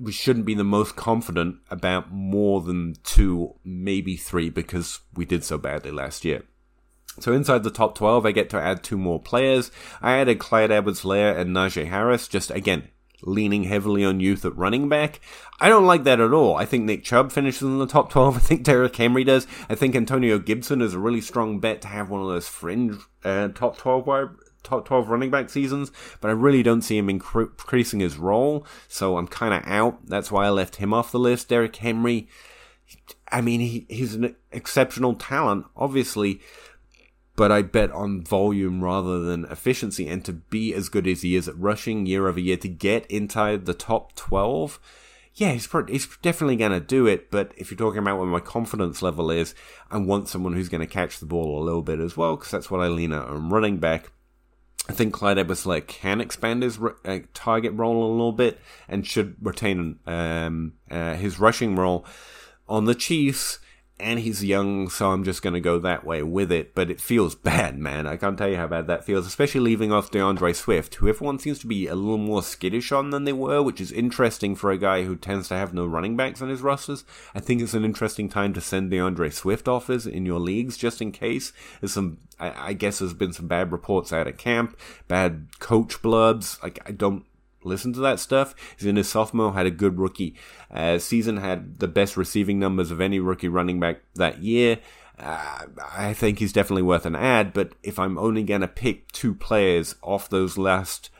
we 0.00 0.12
shouldn't 0.12 0.46
be 0.46 0.54
the 0.54 0.64
most 0.64 0.96
confident 0.96 1.56
about 1.70 2.12
more 2.12 2.60
than 2.60 2.94
two, 3.02 3.54
maybe 3.64 4.16
three, 4.16 4.48
because 4.48 5.00
we 5.14 5.24
did 5.24 5.44
so 5.44 5.58
badly 5.58 5.90
last 5.90 6.24
year. 6.24 6.44
So 7.20 7.32
inside 7.32 7.64
the 7.64 7.70
top 7.70 7.96
12, 7.96 8.26
I 8.26 8.32
get 8.32 8.48
to 8.50 8.60
add 8.60 8.82
two 8.82 8.96
more 8.96 9.20
players. 9.20 9.72
I 10.00 10.18
added 10.18 10.38
Clyde 10.38 10.70
Edwards-Helaire 10.70 11.36
and 11.36 11.50
Najee 11.54 11.88
Harris, 11.88 12.28
just 12.28 12.50
again, 12.52 12.88
leaning 13.22 13.64
heavily 13.64 14.04
on 14.04 14.20
youth 14.20 14.44
at 14.44 14.56
running 14.56 14.88
back. 14.88 15.20
I 15.60 15.68
don't 15.68 15.86
like 15.86 16.04
that 16.04 16.20
at 16.20 16.32
all. 16.32 16.56
I 16.56 16.64
think 16.64 16.84
Nick 16.84 17.02
Chubb 17.02 17.32
finishes 17.32 17.62
in 17.62 17.78
the 17.78 17.86
top 17.86 18.10
12. 18.10 18.36
I 18.36 18.40
think 18.40 18.62
Derrick 18.62 18.94
Henry 18.94 19.24
does. 19.24 19.46
I 19.68 19.74
think 19.74 19.96
Antonio 19.96 20.38
Gibson 20.38 20.80
is 20.80 20.94
a 20.94 20.98
really 20.98 21.20
strong 21.20 21.58
bet 21.58 21.82
to 21.82 21.88
have 21.88 22.08
one 22.08 22.22
of 22.22 22.28
those 22.28 22.48
fringe 22.48 22.96
uh, 23.24 23.48
top 23.48 23.76
12 23.78 24.06
wide, 24.06 24.28
top 24.62 24.86
12 24.86 25.08
running 25.08 25.30
back 25.30 25.50
seasons, 25.50 25.92
but 26.20 26.28
I 26.28 26.32
really 26.32 26.62
don't 26.62 26.82
see 26.82 26.98
him 26.98 27.08
increasing 27.08 28.00
his 28.00 28.16
role, 28.16 28.66
so 28.88 29.16
I'm 29.16 29.28
kind 29.28 29.54
of 29.54 29.62
out. 29.66 30.06
That's 30.06 30.30
why 30.30 30.46
I 30.46 30.50
left 30.50 30.76
him 30.76 30.92
off 30.92 31.12
the 31.12 31.18
list. 31.18 31.48
Derrick 31.48 31.76
Henry, 31.76 32.28
I 33.30 33.40
mean, 33.40 33.60
he, 33.60 33.86
he's 33.88 34.14
an 34.14 34.36
exceptional 34.52 35.14
talent, 35.14 35.66
obviously, 35.76 36.40
but 37.36 37.52
I 37.52 37.62
bet 37.62 37.92
on 37.92 38.24
volume 38.24 38.82
rather 38.82 39.20
than 39.20 39.44
efficiency. 39.44 40.08
And 40.08 40.24
to 40.24 40.32
be 40.32 40.74
as 40.74 40.88
good 40.88 41.06
as 41.06 41.22
he 41.22 41.36
is 41.36 41.46
at 41.48 41.58
rushing 41.58 42.06
year 42.06 42.26
over 42.26 42.40
year, 42.40 42.56
to 42.56 42.68
get 42.68 43.06
inside 43.06 43.64
the 43.64 43.74
top 43.74 44.14
12, 44.16 44.80
yeah, 45.34 45.52
he's, 45.52 45.68
he's 45.88 46.08
definitely 46.20 46.56
going 46.56 46.72
to 46.72 46.80
do 46.80 47.06
it. 47.06 47.30
But 47.30 47.52
if 47.56 47.70
you're 47.70 47.78
talking 47.78 48.00
about 48.00 48.18
what 48.18 48.26
my 48.26 48.40
confidence 48.40 49.02
level 49.02 49.30
is, 49.30 49.54
I 49.88 49.98
want 49.98 50.28
someone 50.28 50.54
who's 50.54 50.68
going 50.68 50.80
to 50.80 50.92
catch 50.92 51.20
the 51.20 51.26
ball 51.26 51.62
a 51.62 51.64
little 51.64 51.82
bit 51.82 52.00
as 52.00 52.16
well, 52.16 52.34
because 52.34 52.50
that's 52.50 52.72
what 52.72 52.80
I 52.80 52.88
lean 52.88 53.12
on 53.12 53.50
running 53.50 53.76
back. 53.76 54.10
I 54.88 54.94
think 54.94 55.12
Clyde 55.12 55.38
edwards 55.38 55.66
can 55.86 56.20
expand 56.20 56.62
his 56.62 56.78
uh, 57.04 57.18
target 57.34 57.72
role 57.74 58.04
a 58.04 58.10
little 58.10 58.32
bit 58.32 58.58
and 58.88 59.06
should 59.06 59.36
retain 59.42 59.98
um, 60.06 60.74
uh, 60.90 61.14
his 61.14 61.38
rushing 61.38 61.76
role. 61.76 62.06
On 62.68 62.86
the 62.86 62.94
Chiefs, 62.94 63.58
and 64.00 64.20
he's 64.20 64.44
young, 64.44 64.88
so 64.88 65.10
I'm 65.10 65.24
just 65.24 65.42
going 65.42 65.54
to 65.54 65.60
go 65.60 65.78
that 65.80 66.04
way 66.04 66.22
with 66.22 66.52
it. 66.52 66.74
But 66.74 66.90
it 66.90 67.00
feels 67.00 67.34
bad, 67.34 67.78
man. 67.78 68.06
I 68.06 68.16
can't 68.16 68.38
tell 68.38 68.48
you 68.48 68.56
how 68.56 68.66
bad 68.66 68.86
that 68.86 69.04
feels, 69.04 69.26
especially 69.26 69.60
leaving 69.60 69.92
off 69.92 70.10
DeAndre 70.10 70.54
Swift, 70.54 70.96
who 70.96 71.08
everyone 71.08 71.38
seems 71.38 71.58
to 71.60 71.66
be 71.66 71.86
a 71.86 71.94
little 71.94 72.18
more 72.18 72.42
skittish 72.42 72.92
on 72.92 73.10
than 73.10 73.24
they 73.24 73.32
were, 73.32 73.62
which 73.62 73.80
is 73.80 73.92
interesting 73.92 74.54
for 74.54 74.70
a 74.70 74.78
guy 74.78 75.02
who 75.04 75.16
tends 75.16 75.48
to 75.48 75.54
have 75.54 75.74
no 75.74 75.86
running 75.86 76.16
backs 76.16 76.40
on 76.40 76.48
his 76.48 76.62
rosters. 76.62 77.04
I 77.34 77.40
think 77.40 77.60
it's 77.60 77.74
an 77.74 77.84
interesting 77.84 78.28
time 78.28 78.52
to 78.54 78.60
send 78.60 78.92
DeAndre 78.92 79.32
Swift 79.32 79.68
offers 79.68 80.06
in 80.06 80.26
your 80.26 80.40
leagues 80.40 80.76
just 80.76 81.02
in 81.02 81.12
case. 81.12 81.52
There's 81.80 81.92
some, 81.92 82.18
I, 82.38 82.68
I 82.68 82.72
guess, 82.74 83.00
there's 83.00 83.14
been 83.14 83.32
some 83.32 83.48
bad 83.48 83.72
reports 83.72 84.12
out 84.12 84.26
of 84.26 84.36
camp, 84.36 84.78
bad 85.08 85.48
coach 85.58 86.00
blubs. 86.02 86.58
Like 86.62 86.78
I 86.86 86.92
don't 86.92 87.24
listen 87.68 87.92
to 87.92 88.00
that 88.00 88.18
stuff. 88.18 88.54
He's 88.76 88.86
in 88.86 88.96
his 88.96 89.08
sophomore, 89.08 89.52
had 89.52 89.66
a 89.66 89.70
good 89.70 89.98
rookie 89.98 90.34
uh, 90.70 90.98
season, 90.98 91.36
had 91.36 91.78
the 91.78 91.88
best 91.88 92.16
receiving 92.16 92.58
numbers 92.58 92.90
of 92.90 93.00
any 93.00 93.20
rookie 93.20 93.48
running 93.48 93.78
back 93.78 94.00
that 94.14 94.42
year. 94.42 94.78
Uh, 95.18 95.66
I 95.92 96.14
think 96.14 96.38
he's 96.38 96.52
definitely 96.52 96.82
worth 96.82 97.04
an 97.04 97.16
ad, 97.16 97.52
but 97.52 97.72
if 97.82 97.98
I'm 97.98 98.18
only 98.18 98.44
going 98.44 98.60
to 98.60 98.68
pick 98.68 99.10
two 99.12 99.34
players 99.34 99.96
off 100.02 100.28
those 100.30 100.56
last 100.56 101.10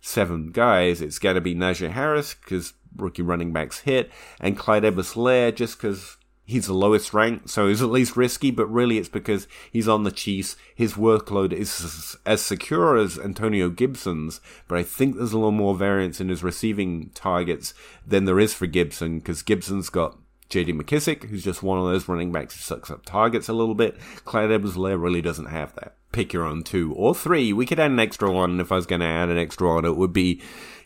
seven 0.00 0.50
guys, 0.50 1.00
it's 1.00 1.18
going 1.18 1.36
to 1.36 1.40
be 1.40 1.54
Najee 1.54 1.92
Harris 1.92 2.34
because 2.34 2.74
rookie 2.96 3.22
running 3.22 3.52
backs 3.52 3.80
hit, 3.80 4.10
and 4.40 4.58
Clyde 4.58 4.84
Edwards-Helaire 4.84 5.54
just 5.54 5.78
because 5.78 6.17
he's 6.48 6.66
the 6.66 6.72
lowest 6.72 7.12
ranked, 7.12 7.50
so 7.50 7.68
he's 7.68 7.82
at 7.82 7.90
least 7.90 8.16
risky, 8.16 8.50
but 8.50 8.66
really 8.66 8.96
it's 8.96 9.08
because 9.08 9.46
he's 9.70 9.86
on 9.86 10.02
the 10.02 10.10
Chiefs. 10.10 10.56
His 10.74 10.94
workload 10.94 11.52
is 11.52 12.16
as 12.24 12.40
secure 12.40 12.96
as 12.96 13.18
Antonio 13.18 13.68
Gibson's, 13.68 14.40
but 14.66 14.78
I 14.78 14.82
think 14.82 15.16
there's 15.16 15.34
a 15.34 15.36
little 15.36 15.52
more 15.52 15.74
variance 15.74 16.20
in 16.20 16.30
his 16.30 16.42
receiving 16.42 17.10
targets 17.10 17.74
than 18.06 18.24
there 18.24 18.40
is 18.40 18.54
for 18.54 18.66
Gibson, 18.66 19.18
because 19.18 19.42
Gibson's 19.42 19.90
got 19.90 20.18
JD 20.48 20.80
McKissic, 20.80 21.24
who's 21.24 21.44
just 21.44 21.62
one 21.62 21.78
of 21.78 21.84
those 21.84 22.08
running 22.08 22.32
backs 22.32 22.56
who 22.56 22.62
sucks 22.62 22.90
up 22.90 23.04
targets 23.04 23.48
a 23.48 23.52
little 23.52 23.74
bit. 23.74 23.98
Clyde 24.24 24.50
Edwards-Helaire 24.50 25.00
really 25.00 25.20
doesn't 25.20 25.46
have 25.46 25.74
that. 25.74 25.96
Pick 26.12 26.32
your 26.32 26.44
own 26.44 26.62
two 26.62 26.94
or 26.94 27.14
three. 27.14 27.52
We 27.52 27.66
could 27.66 27.78
add 27.78 27.90
an 27.90 28.00
extra 28.00 28.32
one. 28.32 28.58
If 28.58 28.72
I 28.72 28.76
was 28.76 28.86
going 28.86 29.02
to 29.02 29.06
add 29.06 29.28
an 29.28 29.36
extra 29.36 29.68
one, 29.68 29.84
it 29.84 29.98
would 29.98 30.14
be 30.14 30.40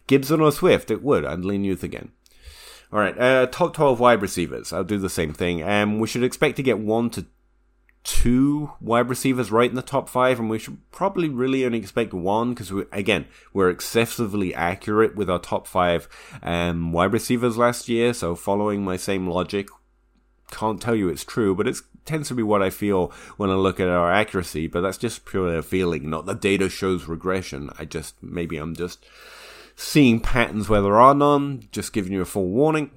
Gibson 0.08 0.40
or 0.40 0.50
Swift. 0.50 0.90
It 0.90 1.04
would. 1.04 1.24
I'd 1.24 1.44
lean 1.44 1.62
youth 1.62 1.84
again. 1.84 2.10
All 2.92 2.98
right, 2.98 3.18
uh, 3.18 3.46
top 3.46 3.72
12 3.72 4.00
wide 4.00 4.20
receivers. 4.20 4.70
I'll 4.70 4.84
do 4.84 4.98
the 4.98 5.08
same 5.08 5.32
thing. 5.32 5.62
Um, 5.62 5.98
we 5.98 6.06
should 6.06 6.22
expect 6.22 6.56
to 6.56 6.62
get 6.62 6.78
one 6.78 7.08
to 7.10 7.24
two 8.04 8.72
wide 8.80 9.08
receivers 9.08 9.50
right 9.50 9.70
in 9.70 9.76
the 9.76 9.82
top 9.82 10.10
five, 10.10 10.38
and 10.38 10.50
we 10.50 10.58
should 10.58 10.78
probably 10.90 11.30
really 11.30 11.64
only 11.64 11.78
expect 11.78 12.12
one 12.12 12.52
because, 12.52 12.70
we, 12.70 12.84
again, 12.92 13.26
we're 13.54 13.70
excessively 13.70 14.54
accurate 14.54 15.16
with 15.16 15.30
our 15.30 15.38
top 15.38 15.66
five 15.66 16.06
um, 16.42 16.92
wide 16.92 17.14
receivers 17.14 17.56
last 17.56 17.88
year. 17.88 18.12
So, 18.12 18.34
following 18.34 18.84
my 18.84 18.98
same 18.98 19.26
logic, 19.26 19.68
can't 20.50 20.80
tell 20.80 20.94
you 20.94 21.08
it's 21.08 21.24
true, 21.24 21.54
but 21.54 21.66
it 21.66 21.78
tends 22.04 22.28
to 22.28 22.34
be 22.34 22.42
what 22.42 22.62
I 22.62 22.68
feel 22.68 23.10
when 23.38 23.48
I 23.48 23.54
look 23.54 23.80
at 23.80 23.88
our 23.88 24.12
accuracy. 24.12 24.66
But 24.66 24.82
that's 24.82 24.98
just 24.98 25.24
purely 25.24 25.56
a 25.56 25.62
feeling, 25.62 26.10
not 26.10 26.26
the 26.26 26.34
data 26.34 26.68
shows 26.68 27.08
regression. 27.08 27.70
I 27.78 27.86
just 27.86 28.22
maybe 28.22 28.58
I'm 28.58 28.76
just 28.76 29.02
seeing 29.82 30.20
patterns 30.20 30.68
where 30.68 30.82
there 30.82 31.00
are 31.00 31.14
none, 31.14 31.68
just 31.72 31.92
giving 31.92 32.12
you 32.12 32.22
a 32.22 32.26
full 32.26 32.48
warning. 32.48 32.90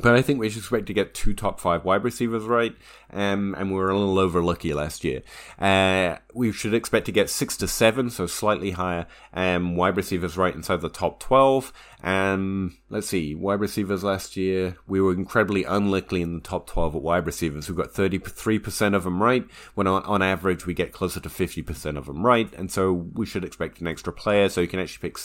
But 0.00 0.14
I 0.14 0.22
think 0.22 0.38
we 0.38 0.48
should 0.48 0.60
expect 0.60 0.86
to 0.86 0.92
get 0.92 1.12
two 1.12 1.34
top 1.34 1.58
five 1.58 1.84
wide 1.84 2.04
receivers 2.04 2.44
right, 2.44 2.76
um, 3.12 3.56
and 3.58 3.70
we 3.70 3.76
were 3.76 3.90
a 3.90 3.98
little 3.98 4.18
over 4.18 4.40
lucky 4.40 4.72
last 4.72 5.02
year. 5.02 5.22
Uh, 5.58 6.18
we 6.34 6.52
should 6.52 6.72
expect 6.72 7.06
to 7.06 7.12
get 7.12 7.28
six 7.28 7.56
to 7.56 7.66
seven, 7.66 8.08
so 8.08 8.26
slightly 8.26 8.72
higher, 8.72 9.06
um, 9.32 9.74
wide 9.74 9.96
receivers 9.96 10.36
right 10.36 10.54
inside 10.54 10.82
the 10.82 10.88
top 10.88 11.18
12. 11.18 11.72
Um, 12.04 12.76
let's 12.90 13.08
see, 13.08 13.34
wide 13.34 13.60
receivers 13.60 14.04
last 14.04 14.36
year, 14.36 14.76
we 14.86 15.00
were 15.00 15.12
incredibly 15.12 15.64
unlikely 15.64 16.22
in 16.22 16.34
the 16.34 16.40
top 16.40 16.68
12 16.68 16.94
at 16.94 17.02
wide 17.02 17.26
receivers. 17.26 17.68
We 17.68 17.74
got 17.74 17.92
33% 17.92 18.94
of 18.94 19.02
them 19.02 19.20
right, 19.20 19.44
when 19.74 19.88
on, 19.88 20.04
on 20.04 20.22
average 20.22 20.64
we 20.64 20.74
get 20.74 20.92
closer 20.92 21.18
to 21.18 21.28
50% 21.28 21.98
of 21.98 22.06
them 22.06 22.24
right, 22.24 22.52
and 22.54 22.70
so 22.70 22.92
we 22.92 23.26
should 23.26 23.44
expect 23.44 23.80
an 23.80 23.88
extra 23.88 24.12
player, 24.12 24.48
so 24.48 24.60
you 24.60 24.68
can 24.68 24.78
actually 24.78 25.08
pick 25.08 25.18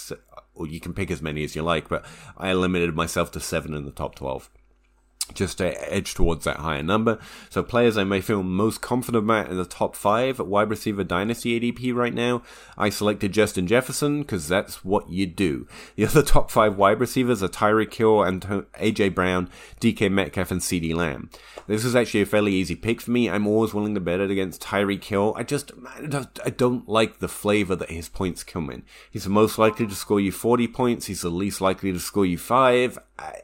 or 0.55 0.67
you 0.67 0.79
can 0.79 0.93
pick 0.93 1.11
as 1.11 1.21
many 1.21 1.43
as 1.43 1.55
you 1.55 1.61
like, 1.63 1.89
but 1.89 2.05
I 2.37 2.53
limited 2.53 2.95
myself 2.95 3.31
to 3.31 3.39
seven 3.39 3.73
in 3.73 3.85
the 3.85 3.91
top 3.91 4.15
12 4.15 4.49
just 5.33 5.57
to 5.57 5.93
edge 5.93 6.13
towards 6.13 6.45
that 6.45 6.57
higher 6.57 6.83
number. 6.83 7.17
So 7.49 7.63
players 7.63 7.97
I 7.97 8.03
may 8.03 8.21
feel 8.21 8.43
most 8.43 8.81
confident 8.81 9.23
about 9.23 9.49
in 9.49 9.57
the 9.57 9.65
top 9.65 9.95
five 9.95 10.39
at 10.39 10.47
wide 10.47 10.69
receiver 10.69 11.03
dynasty 11.03 11.59
ADP 11.59 11.95
right 11.95 12.13
now, 12.13 12.43
I 12.77 12.89
selected 12.89 13.31
Justin 13.31 13.65
Jefferson 13.67 14.21
because 14.21 14.47
that's 14.47 14.83
what 14.83 15.09
you 15.09 15.25
do. 15.25 15.67
The 15.95 16.05
other 16.07 16.23
top 16.23 16.51
five 16.51 16.77
wide 16.77 16.99
receivers 16.99 17.41
are 17.41 17.47
Tyreek 17.47 17.93
Hill 17.93 18.23
and 18.23 18.41
AJ 18.41 19.15
Brown, 19.15 19.49
DK 19.79 20.11
Metcalf, 20.11 20.51
and 20.51 20.61
CeeDee 20.61 20.95
Lamb. 20.95 21.29
This 21.67 21.85
is 21.85 21.95
actually 21.95 22.21
a 22.21 22.25
fairly 22.25 22.53
easy 22.53 22.75
pick 22.75 23.01
for 23.01 23.11
me. 23.11 23.29
I'm 23.29 23.47
always 23.47 23.73
willing 23.73 23.95
to 23.95 24.01
bet 24.01 24.19
it 24.19 24.29
against 24.29 24.61
Tyreek 24.61 25.03
Hill. 25.03 25.33
I 25.37 25.43
just 25.43 25.71
I 26.43 26.49
don't 26.49 26.87
like 26.87 27.19
the 27.19 27.27
flavor 27.27 27.75
that 27.75 27.89
his 27.89 28.09
points 28.09 28.43
come 28.43 28.69
in. 28.69 28.83
He's 29.09 29.23
the 29.23 29.29
most 29.29 29.57
likely 29.57 29.87
to 29.87 29.95
score 29.95 30.19
you 30.19 30.31
40 30.31 30.67
points. 30.67 31.05
He's 31.05 31.21
the 31.21 31.29
least 31.29 31.61
likely 31.61 31.93
to 31.93 31.99
score 31.99 32.25
you 32.25 32.37
five. 32.37 32.99
I, 33.17 33.39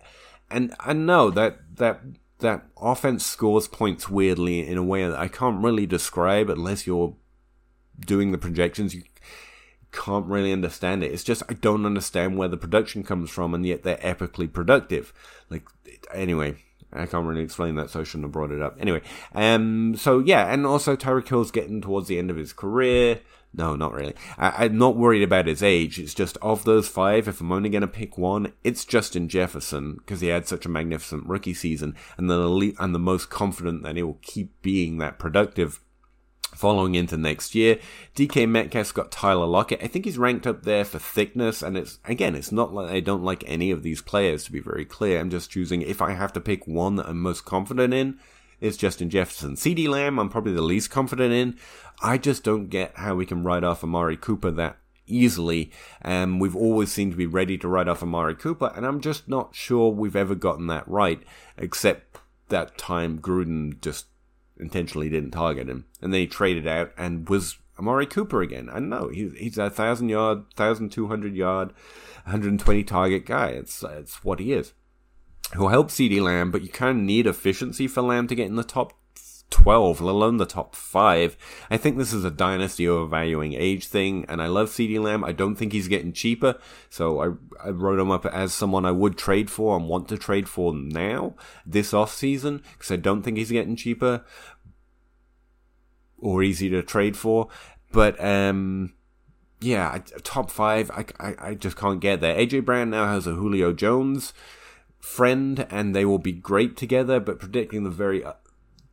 and 0.51 0.73
I 0.79 0.93
know 0.93 1.29
that 1.31 1.59
that 1.75 2.01
that 2.39 2.65
offense 2.77 3.25
scores 3.25 3.67
points 3.67 4.09
weirdly 4.09 4.65
in 4.65 4.77
a 4.77 4.83
way 4.83 5.07
that 5.07 5.19
I 5.19 5.27
can't 5.27 5.63
really 5.63 5.85
describe 5.85 6.49
unless 6.49 6.87
you're 6.87 7.15
doing 7.99 8.31
the 8.31 8.37
projections. 8.37 8.95
You 8.95 9.03
can't 9.91 10.25
really 10.25 10.53
understand 10.53 11.03
it. 11.03 11.11
It's 11.11 11.23
just 11.23 11.43
I 11.49 11.53
don't 11.53 11.85
understand 11.85 12.37
where 12.37 12.47
the 12.47 12.57
production 12.57 13.03
comes 13.03 13.29
from, 13.29 13.53
and 13.53 13.65
yet 13.65 13.83
they're 13.83 13.97
epically 13.97 14.51
productive. 14.51 15.13
Like 15.49 15.63
anyway, 16.13 16.55
I 16.93 17.05
can't 17.05 17.27
really 17.27 17.43
explain 17.43 17.75
that, 17.75 17.89
so 17.89 18.01
I 18.01 18.03
shouldn't 18.03 18.25
have 18.25 18.31
brought 18.31 18.51
it 18.51 18.61
up. 18.61 18.77
Anyway, 18.79 19.01
um, 19.33 19.95
so 19.97 20.19
yeah, 20.19 20.51
and 20.51 20.65
also 20.65 20.95
Tyreek 20.95 21.27
Hill's 21.27 21.51
getting 21.51 21.81
towards 21.81 22.07
the 22.07 22.17
end 22.17 22.31
of 22.31 22.37
his 22.37 22.53
career. 22.53 23.21
No, 23.53 23.75
not 23.75 23.93
really. 23.93 24.13
I, 24.37 24.65
am 24.65 24.77
not 24.77 24.95
worried 24.95 25.23
about 25.23 25.47
his 25.47 25.63
age. 25.63 25.97
It's 25.99 26.13
just 26.13 26.37
of 26.37 26.65
those 26.65 26.87
five, 26.87 27.27
if 27.27 27.41
I'm 27.41 27.51
only 27.51 27.69
going 27.69 27.81
to 27.81 27.87
pick 27.87 28.17
one, 28.17 28.53
it's 28.63 28.85
Justin 28.85 29.27
Jefferson 29.27 29.95
because 29.95 30.21
he 30.21 30.27
had 30.27 30.47
such 30.47 30.65
a 30.65 30.69
magnificent 30.69 31.25
rookie 31.25 31.55
season, 31.55 31.95
and 32.17 32.29
the 32.29 32.35
elite, 32.35 32.75
and 32.79 32.93
the 32.93 32.99
most 32.99 33.29
confident 33.29 33.83
that 33.83 33.95
he 33.95 34.03
will 34.03 34.19
keep 34.21 34.61
being 34.61 34.99
that 34.99 35.17
productive 35.17 35.81
following 36.55 36.93
into 36.95 37.17
next 37.17 37.55
year. 37.55 37.79
DK 38.15 38.47
Metcalf's 38.47 38.91
got 38.91 39.11
Tyler 39.11 39.45
Lockett. 39.45 39.83
I 39.83 39.87
think 39.87 40.05
he's 40.05 40.17
ranked 40.17 40.45
up 40.45 40.63
there 40.63 40.85
for 40.85 40.99
thickness, 40.99 41.63
and 41.63 41.75
it's 41.75 41.99
again, 42.05 42.35
it's 42.35 42.51
not 42.51 42.73
like 42.73 42.91
I 42.91 42.99
don't 42.99 43.23
like 43.23 43.43
any 43.47 43.71
of 43.71 43.81
these 43.81 44.01
players 44.01 44.43
to 44.43 44.51
be 44.51 44.59
very 44.59 44.85
clear. 44.85 45.19
I'm 45.19 45.29
just 45.29 45.51
choosing 45.51 45.81
if 45.81 46.01
I 46.01 46.13
have 46.13 46.33
to 46.33 46.41
pick 46.41 46.67
one 46.67 46.97
that 46.97 47.07
I'm 47.07 47.21
most 47.21 47.45
confident 47.45 47.93
in 47.93 48.19
is 48.61 48.77
Justin 48.77 49.09
Jefferson. 49.09 49.55
CeeDee 49.55 49.87
Lamb, 49.87 50.19
I'm 50.19 50.29
probably 50.29 50.53
the 50.53 50.61
least 50.61 50.89
confident 50.89 51.33
in. 51.33 51.57
I 52.01 52.17
just 52.17 52.43
don't 52.43 52.67
get 52.67 52.95
how 52.95 53.15
we 53.15 53.25
can 53.25 53.43
write 53.43 53.63
off 53.63 53.83
Amari 53.83 54.17
Cooper 54.17 54.51
that 54.51 54.77
easily. 55.07 55.71
Um, 56.03 56.39
we've 56.39 56.55
always 56.55 56.91
seemed 56.91 57.11
to 57.13 57.17
be 57.17 57.25
ready 57.25 57.57
to 57.57 57.67
write 57.67 57.87
off 57.87 58.03
Amari 58.03 58.35
Cooper, 58.35 58.71
and 58.75 58.85
I'm 58.85 59.01
just 59.01 59.27
not 59.27 59.55
sure 59.55 59.91
we've 59.91 60.15
ever 60.15 60.35
gotten 60.35 60.67
that 60.67 60.87
right, 60.87 61.21
except 61.57 62.19
that 62.49 62.77
time 62.77 63.19
Gruden 63.19 63.79
just 63.81 64.05
intentionally 64.57 65.09
didn't 65.09 65.31
target 65.31 65.69
him. 65.69 65.85
And 66.01 66.13
then 66.13 66.21
he 66.21 66.27
traded 66.27 66.67
out 66.67 66.91
and 66.97 67.27
was 67.29 67.57
Amari 67.77 68.05
Cooper 68.05 68.41
again. 68.41 68.69
I 68.71 68.79
know 68.79 69.09
he's 69.09 69.33
he's 69.37 69.57
a 69.57 69.69
thousand 69.69 70.09
yard, 70.09 70.43
thousand 70.55 70.91
two 70.91 71.07
hundred 71.07 71.35
yard, 71.35 71.69
120 72.25 72.83
target 72.83 73.25
guy. 73.25 73.49
It's 73.49 73.83
it's 73.83 74.23
what 74.23 74.39
he 74.39 74.53
is 74.53 74.73
who'll 75.55 75.69
help 75.69 75.89
CeeDee 75.89 76.21
Lamb, 76.21 76.51
but 76.51 76.61
you 76.61 76.69
kind 76.69 76.99
of 76.99 77.05
need 77.05 77.27
efficiency 77.27 77.87
for 77.87 78.01
Lamb 78.01 78.27
to 78.27 78.35
get 78.35 78.47
in 78.47 78.55
the 78.55 78.63
top 78.63 78.93
12, 79.49 79.99
let 80.01 80.11
alone 80.11 80.37
the 80.37 80.45
top 80.45 80.75
5. 80.75 81.37
I 81.69 81.77
think 81.77 81.97
this 81.97 82.13
is 82.13 82.23
a 82.23 82.31
dynasty 82.31 82.87
overvaluing 82.87 83.53
age 83.53 83.87
thing, 83.87 84.25
and 84.27 84.41
I 84.41 84.47
love 84.47 84.69
CeeDee 84.69 85.01
Lamb. 85.01 85.23
I 85.23 85.31
don't 85.31 85.55
think 85.55 85.73
he's 85.73 85.87
getting 85.87 86.13
cheaper, 86.13 86.59
so 86.89 87.19
I, 87.19 87.67
I 87.67 87.69
wrote 87.69 87.99
him 87.99 88.11
up 88.11 88.25
as 88.25 88.53
someone 88.53 88.85
I 88.85 88.91
would 88.91 89.17
trade 89.17 89.49
for 89.49 89.75
and 89.75 89.87
want 89.87 90.07
to 90.09 90.17
trade 90.17 90.47
for 90.47 90.73
now, 90.73 91.35
this 91.65 91.93
off 91.93 92.13
season, 92.13 92.63
because 92.73 92.91
I 92.91 92.97
don't 92.97 93.23
think 93.23 93.37
he's 93.37 93.51
getting 93.51 93.75
cheaper 93.75 94.23
or 96.17 96.43
easy 96.43 96.69
to 96.69 96.83
trade 96.83 97.17
for. 97.17 97.47
But, 97.91 98.23
um, 98.23 98.93
yeah, 99.61 99.97
top 100.23 100.51
five, 100.51 100.91
I, 100.91 101.05
I, 101.19 101.35
I 101.49 101.55
just 101.55 101.75
can't 101.75 101.99
get 101.99 102.21
there. 102.21 102.35
AJ 102.35 102.65
Brown 102.65 102.91
now 102.91 103.07
has 103.07 103.25
a 103.25 103.33
Julio 103.33 103.73
Jones 103.73 104.31
friend 104.99 105.65
and 105.69 105.95
they 105.95 106.05
will 106.05 106.19
be 106.19 106.31
great 106.31 106.77
together, 106.77 107.19
but 107.19 107.39
predicting 107.39 107.83
the 107.83 107.89
very 107.89 108.23
uh, 108.23 108.33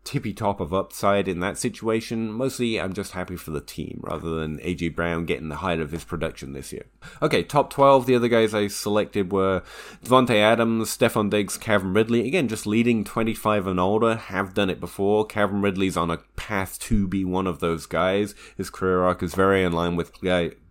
tippy 0.06 0.32
top 0.32 0.60
of 0.60 0.72
upside 0.72 1.26
in 1.26 1.40
that 1.40 1.58
situation, 1.58 2.32
mostly 2.32 2.80
I'm 2.80 2.92
just 2.92 3.12
happy 3.12 3.36
for 3.36 3.50
the 3.50 3.60
team 3.60 4.00
rather 4.02 4.30
than 4.40 4.58
AJ 4.60 4.94
Brown 4.94 5.26
getting 5.26 5.48
the 5.48 5.56
height 5.56 5.80
of 5.80 5.90
his 5.90 6.04
production 6.04 6.52
this 6.52 6.72
year. 6.72 6.86
Okay, 7.20 7.42
top 7.42 7.70
12, 7.70 8.06
the 8.06 8.14
other 8.14 8.28
guys 8.28 8.54
I 8.54 8.68
selected 8.68 9.32
were 9.32 9.62
Davante 10.04 10.36
Adams, 10.36 10.96
Stefon 10.96 11.28
Diggs, 11.28 11.58
Calvin 11.58 11.92
Ridley. 11.92 12.26
Again, 12.26 12.46
just 12.46 12.66
leading 12.66 13.02
25 13.02 13.66
and 13.66 13.80
older, 13.80 14.14
have 14.14 14.54
done 14.54 14.70
it 14.70 14.80
before. 14.80 15.26
Calvin 15.26 15.60
Ridley's 15.60 15.96
on 15.96 16.10
a 16.10 16.18
path 16.36 16.78
to 16.80 17.08
be 17.08 17.24
one 17.24 17.48
of 17.48 17.58
those 17.58 17.86
guys. 17.86 18.34
His 18.56 18.70
career 18.70 19.02
arc 19.02 19.22
is 19.24 19.34
very 19.34 19.64
in 19.64 19.72
line 19.72 19.96
with 19.96 20.12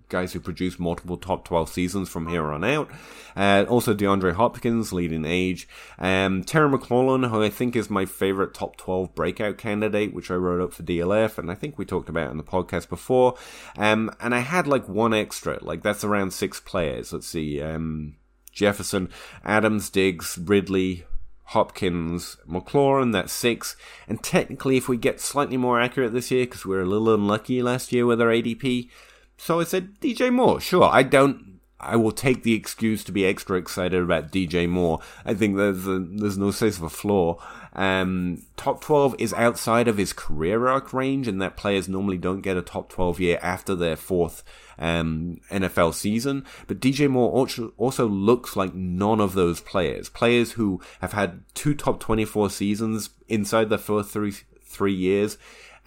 guys 0.10 0.34
who 0.34 0.40
produce 0.40 0.80
multiple 0.80 1.18
top 1.18 1.46
12 1.46 1.70
seasons 1.70 2.10
from 2.10 2.28
here 2.28 2.46
on 2.52 2.64
out. 2.64 2.90
Uh, 3.36 3.66
also, 3.68 3.94
DeAndre 3.94 4.34
Hopkins, 4.34 4.94
leading 4.94 5.26
age. 5.26 5.68
Um, 6.00 6.44
Terry 6.44 6.70
McLaurin, 6.70 7.30
who 7.30 7.44
I 7.44 7.50
think 7.50 7.76
is 7.76 7.90
my 7.90 8.06
favorite 8.06 8.54
top 8.54 8.78
12 8.78 9.14
breakout 9.14 9.58
candidate, 9.58 10.14
which 10.14 10.32
I 10.32 10.36
wrote 10.36 10.62
up 10.62 10.74
for 10.74 10.84
DLF, 10.84 11.38
and 11.38 11.52
I 11.52 11.56
think 11.56 11.78
we 11.78 11.86
talked 11.86 12.10
about 12.10 12.32
in 12.32 12.38
the 12.38 12.44
podcast 12.44 12.90
before. 12.90 13.36
Um, 13.78 14.12
and 14.20 14.34
I 14.34 14.40
had 14.40 14.68
like 14.68 14.88
one 14.88 15.14
extra, 15.14 15.60
like 15.62 15.84
that's 15.84 16.04
around 16.04 16.32
six 16.32 16.60
players. 16.60 17.12
Let's 17.12 17.28
see. 17.28 17.62
Um, 17.62 18.16
Jefferson, 18.52 19.10
Adams, 19.44 19.90
Diggs, 19.90 20.38
Ridley, 20.38 21.06
Hopkins, 21.50 22.38
McLaurin, 22.50 23.12
that's 23.14 23.34
six. 23.34 23.76
And 24.08 24.24
technically, 24.24 24.78
if 24.78 24.90
we 24.90 24.98
get 24.98 25.22
slightly 25.22 25.58
more 25.58 25.80
accurate 25.80 26.14
this 26.14 26.32
year, 26.32 26.46
because 26.46 26.66
we 26.66 26.76
are 26.76 26.82
a 26.82 26.86
little 26.86 27.14
unlucky 27.14 27.62
last 27.62 27.92
year 27.92 28.06
with 28.06 28.20
our 28.20 28.30
ADP, 28.30 28.90
so 29.38 29.60
I 29.60 29.64
said, 29.64 30.00
DJ 30.00 30.32
Moore, 30.32 30.60
sure. 30.60 30.86
I 30.86 31.04
don't 31.04 31.56
I 31.80 31.98
will 31.98 32.12
take 32.12 32.44
the 32.44 32.54
excuse 32.54 33.04
to 33.04 33.12
be 33.12 33.26
extra 33.26 33.58
excited 33.58 34.02
about 34.02 34.32
DJ 34.32 34.68
Moore. 34.68 35.00
I 35.26 35.34
think 35.34 35.58
there's 35.58 35.86
a, 35.86 36.00
there's 36.00 36.38
no 36.38 36.52
sense 36.52 36.78
of 36.78 36.84
a 36.84 36.90
flaw. 36.90 37.38
Um, 37.74 38.44
top 38.56 38.82
12 38.82 39.16
is 39.20 39.34
outside 39.34 39.88
of 39.88 39.98
his 39.98 40.14
career 40.14 40.68
arc 40.68 40.94
range, 40.94 41.28
and 41.28 41.42
that 41.42 41.58
players 41.58 41.90
normally 41.90 42.18
don't 42.18 42.42
get 42.42 42.58
a 42.58 42.62
top 42.62 42.90
12 42.90 43.20
year 43.20 43.40
after 43.42 43.76
their 43.76 43.98
fourth 43.98 44.44
um, 44.80 45.42
NFL 45.52 45.94
season. 45.94 46.46
But 46.68 46.80
DJ 46.80 47.10
Moore 47.10 47.48
also, 47.78 48.08
looks 48.08 48.56
like 48.56 48.74
none 48.74 49.20
of 49.20 49.34
those 49.34 49.60
players. 49.60 50.10
Players 50.10 50.54
who 50.54 50.82
have 51.02 51.14
had 51.14 51.44
two 51.54 51.76
top 51.76 52.00
24 52.00 52.50
seasons 52.50 53.10
inside 53.28 53.70
the 53.70 53.78
first 53.78 54.12
three 54.12 54.34
three 54.68 54.94
years 54.94 55.38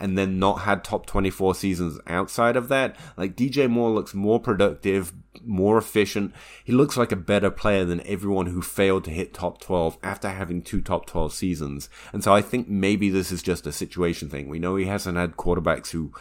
and 0.01 0.17
then 0.17 0.39
not 0.39 0.61
had 0.61 0.85
top 0.85 1.07
24 1.07 1.55
seasons 1.55 1.99
outside 2.07 2.57
of 2.57 2.69
that. 2.69 2.97
Like 3.17 3.37
DJ 3.37 3.69
Moore 3.69 3.91
looks 3.91 4.15
more 4.15 4.41
productive, 4.41 5.13
more 5.45 5.79
efficient. 5.79 6.33
He 6.65 6.73
looks 6.73 6.97
like 6.97 7.13
a 7.13 7.17
better 7.17 7.51
player 7.51 7.85
than 7.85 8.07
everyone 8.07 8.47
who 8.47 8.63
failed 8.63 9.05
to 9.05 9.11
hit 9.11 9.35
top 9.35 9.61
12 9.61 9.99
after 10.03 10.29
having 10.29 10.63
two 10.63 10.81
top 10.81 11.07
12 11.07 11.33
seasons. 11.33 11.89
And 12.13 12.23
so 12.23 12.33
I 12.33 12.43
think 12.43 12.69
maybe 12.69 13.11
this 13.11 13.33
is 13.33 13.43
just 13.43 13.67
a 13.67 13.73
situation 13.73 14.29
thing. 14.29 14.49
We 14.49 14.59
know 14.59 14.77
he 14.77 14.87
hasn't 14.87 15.19
had 15.19 15.37
quarterbacks 15.37 15.91
who 15.91 16.13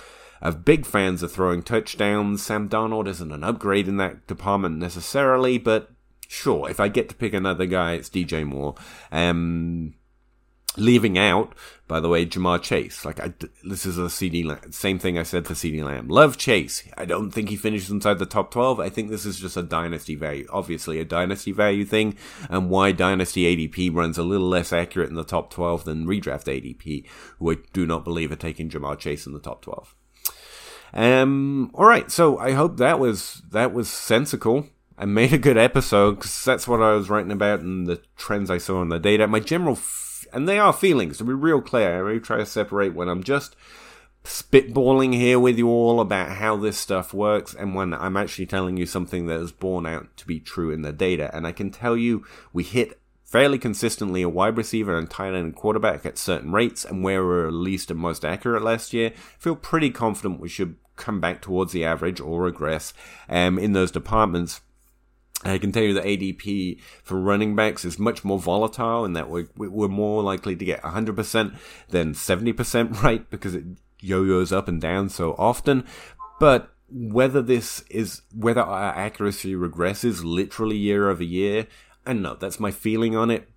are 0.42 0.52
big 0.52 0.86
fans 0.86 1.24
of 1.24 1.32
throwing 1.32 1.64
touchdowns. 1.64 2.44
Sam 2.44 2.70
Darnold 2.70 3.08
isn't 3.08 3.32
an 3.32 3.44
upgrade 3.44 3.88
in 3.88 3.98
that 3.98 4.28
department 4.28 4.78
necessarily, 4.78 5.58
but 5.58 5.92
sure, 6.28 6.70
if 6.70 6.80
I 6.80 6.88
get 6.88 7.10
to 7.10 7.16
pick 7.16 7.34
another 7.34 7.66
guy, 7.66 7.94
it's 7.94 8.10
DJ 8.10 8.46
Moore. 8.46 8.76
Um, 9.12 9.94
leaving 10.78 11.18
out, 11.18 11.54
by 11.88 12.00
the 12.00 12.10
way, 12.10 12.26
Ja'Marr 12.26 12.62
Chase. 12.62 13.06
Like, 13.06 13.20
I, 13.20 13.34
this 13.64 13.86
is 13.86 13.98
a 13.98 14.10
CD. 14.10 14.50
Same 14.72 15.00
thing 15.00 15.18
I 15.18 15.24
said 15.24 15.48
for 15.48 15.54
CeeDee 15.54 15.84
Lamb. 15.84 16.08
Love 16.08 16.38
Chase. 16.38 16.84
I 16.98 17.06
don't 17.06 17.32
think 17.32 17.50
he 17.50 17.56
finishes 17.56 17.90
inside 17.90 18.20
the 18.20 18.26
top 18.26 18.52
12. 18.52 18.80
I 18.80 18.90
think 18.90 19.10
this 19.10 19.26
is 19.26 19.40
just 19.40 19.58
a 19.58 19.64
dynasty 19.64 20.16
value. 20.16 20.48
Obviously, 20.50 21.00
a 21.00 21.06
dynasty 21.06 21.52
value 21.52 21.86
thing, 21.86 22.18
and 22.50 22.70
why 22.70 22.92
dynasty 22.92 23.44
ADP 23.44 23.94
runs 23.96 24.18
a 24.18 24.24
little 24.24 24.50
less 24.50 24.74
accurate 24.74 25.10
in 25.10 25.16
the 25.16 25.24
top 25.24 25.50
12 25.50 25.86
than 25.86 26.06
redraft 26.06 26.46
ADP, 26.46 27.06
who 27.40 27.52
I 27.52 27.56
do 27.74 27.86
not 27.86 28.04
believe 28.04 28.32
are 28.32 28.36
taking 28.36 28.70
Ja'Marr 28.70 29.00
Chase 29.00 29.26
in 29.26 29.34
the 29.34 29.40
top 29.40 29.62
12. 29.62 29.96
Um, 30.94 31.72
all 31.74 31.86
right. 31.86 32.12
So 32.12 32.38
I 32.38 32.52
hope 32.52 32.78
that 32.78 33.00
was, 33.00 33.42
that 33.52 33.74
was 33.74 33.90
sensical. 33.90 34.68
I 34.98 35.06
made 35.06 35.32
a 35.32 35.38
good 35.38 35.58
episode 35.58 36.16
because 36.16 36.44
that's 36.44 36.68
what 36.68 36.82
I 36.82 36.94
was 36.94 37.10
writing 37.10 37.32
about 37.32 37.60
and 37.60 37.86
the 37.86 38.02
trends 38.18 38.50
I 38.50 38.58
saw 38.58 38.82
in 38.82 38.90
the 38.90 38.98
data. 38.98 39.28
My 39.28 39.40
general 39.40 39.76
and 40.38 40.48
they 40.48 40.60
are 40.60 40.72
feelings, 40.72 41.18
to 41.18 41.24
be 41.24 41.34
real 41.34 41.62
clear. 41.62 41.96
I 41.96 41.98
really 41.98 42.20
try 42.20 42.38
to 42.38 42.46
separate 42.46 42.94
when 42.94 43.10
I'm 43.10 43.24
just 43.24 43.56
spitballing 44.24 45.16
here 45.16 45.40
with 45.40 45.58
you 45.58 45.68
all 45.68 46.00
about 46.00 46.30
how 46.30 46.56
this 46.56 46.78
stuff 46.78 47.12
works 47.12 47.56
and 47.56 47.74
when 47.74 47.92
I'm 47.92 48.16
actually 48.16 48.46
telling 48.46 48.78
you 48.78 48.86
something 48.86 49.26
that 49.26 49.40
is 49.40 49.52
borne 49.52 49.88
out 49.88 50.16
to 50.18 50.28
be 50.28 50.40
true 50.40 50.70
in 50.70 50.84
the 50.84 50.94
data. 50.94 51.36
And 51.36 51.48
I 51.48 51.54
can 51.54 51.72
tell 51.72 51.98
you 51.98 52.24
we 52.54 52.64
hit 52.64 53.00
fairly 53.24 53.58
consistently 53.58 54.22
a 54.22 54.30
wide 54.30 54.58
receiver 54.58 54.96
and 54.96 55.10
tight 55.10 55.34
end 55.34 55.56
quarterback 55.56 56.06
at 56.06 56.20
certain 56.20 56.52
rates 56.52 56.86
and 56.86 57.04
where 57.04 57.26
we 57.26 57.34
are 57.34 57.52
least 57.52 57.90
and 57.90 58.00
most 58.00 58.24
accurate 58.24 58.62
last 58.62 58.94
year. 58.94 59.14
Feel 59.40 59.56
pretty 59.56 59.90
confident 59.90 60.40
we 60.40 60.50
should 60.50 60.76
come 60.98 61.20
back 61.20 61.42
towards 61.42 61.72
the 61.72 61.84
average 61.84 62.20
or 62.20 62.44
regress 62.44 62.94
um, 63.28 63.58
in 63.58 63.74
those 63.74 63.90
departments. 63.90 64.62
I 65.44 65.58
can 65.60 65.72
tell 65.72 65.84
you 65.84 65.94
that 65.94 66.04
ADP 66.04 66.82
for 67.04 67.20
running 67.20 67.56
backs 67.56 67.86
is 67.86 68.00
much 68.00 68.24
more 68.24 68.40
volatile 68.40 69.06
and 69.06 69.16
that 69.16 69.30
we're, 69.30 69.48
we're 69.56 69.88
more 69.88 70.24
likely 70.24 70.56
to 70.56 70.66
get 70.66 70.82
100% 70.82 71.56
than 71.90 72.14
70% 72.14 73.04
right 73.04 73.30
because 73.30 73.56
it 73.56 73.66
yo-yos 74.00 74.52
up 74.52 74.68
and 74.68 74.82
down 74.82 75.10
so 75.10 75.36
often. 75.38 75.86
But 76.40 76.74
whether 76.90 77.42
this 77.42 77.84
is, 77.90 78.22
whether 78.34 78.62
our 78.62 78.96
accuracy 78.96 79.54
regresses 79.54 80.24
literally 80.24 80.78
year 80.78 81.10
over 81.10 81.24
year, 81.24 81.68
I 82.06 82.14
know, 82.14 82.36
that's 82.36 82.60
my 82.60 82.72
feeling 82.72 83.16
on 83.16 83.30
it. 83.30 83.50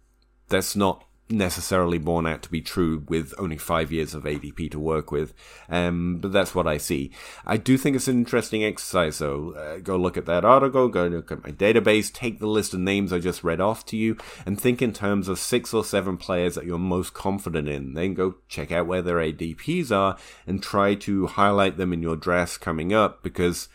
That's 0.49 0.75
not 0.75 1.05
necessarily 1.31 1.99
borne 1.99 2.27
out 2.27 2.43
to 2.43 2.51
be 2.51 2.61
true 2.61 3.05
with 3.09 3.33
only 3.39 3.57
five 3.57 3.93
years 3.93 4.15
of 4.15 4.25
ADP 4.25 4.71
to 4.73 4.79
work 4.79 5.11
with. 5.13 5.33
Um, 5.69 6.19
but 6.19 6.33
that's 6.33 6.55
what 6.55 6.67
I 6.67 6.77
see. 6.77 7.11
I 7.47 7.57
do 7.57 7.77
think 7.77 7.97
it's 7.97 8.09
an 8.09 8.19
interesting 8.19 8.65
exercise, 8.65 9.19
though. 9.19 9.53
Uh, 9.53 9.79
go 9.79 9.97
look 9.97 10.17
at 10.17 10.27
that 10.27 10.45
article, 10.45 10.89
go 10.89 11.07
look 11.07 11.33
at 11.33 11.45
my 11.45 11.53
database, 11.53 12.13
take 12.13 12.39
the 12.39 12.47
list 12.47 12.75
of 12.75 12.81
names 12.81 13.13
I 13.13 13.19
just 13.19 13.45
read 13.45 13.61
off 13.61 13.85
to 13.87 13.97
you, 13.97 14.17
and 14.45 14.61
think 14.61 14.83
in 14.83 14.93
terms 14.93 15.29
of 15.29 15.39
six 15.39 15.73
or 15.73 15.85
seven 15.85 16.17
players 16.17 16.55
that 16.55 16.67
you're 16.67 16.79
most 16.79 17.15
confident 17.15 17.69
in. 17.69 17.95
Then 17.95 18.15
go 18.15 18.37
check 18.49 18.73
out 18.73 18.87
where 18.87 19.03
their 19.03 19.19
ADPs 19.19 19.91
are 19.91 20.17
and 20.47 20.63
try 20.63 20.95
to 20.95 21.27
highlight 21.27 21.77
them 21.77 21.93
in 21.93 22.03
your 22.03 22.17
drafts 22.17 22.59
coming 22.59 22.93
up 22.93 23.23
because 23.23 23.69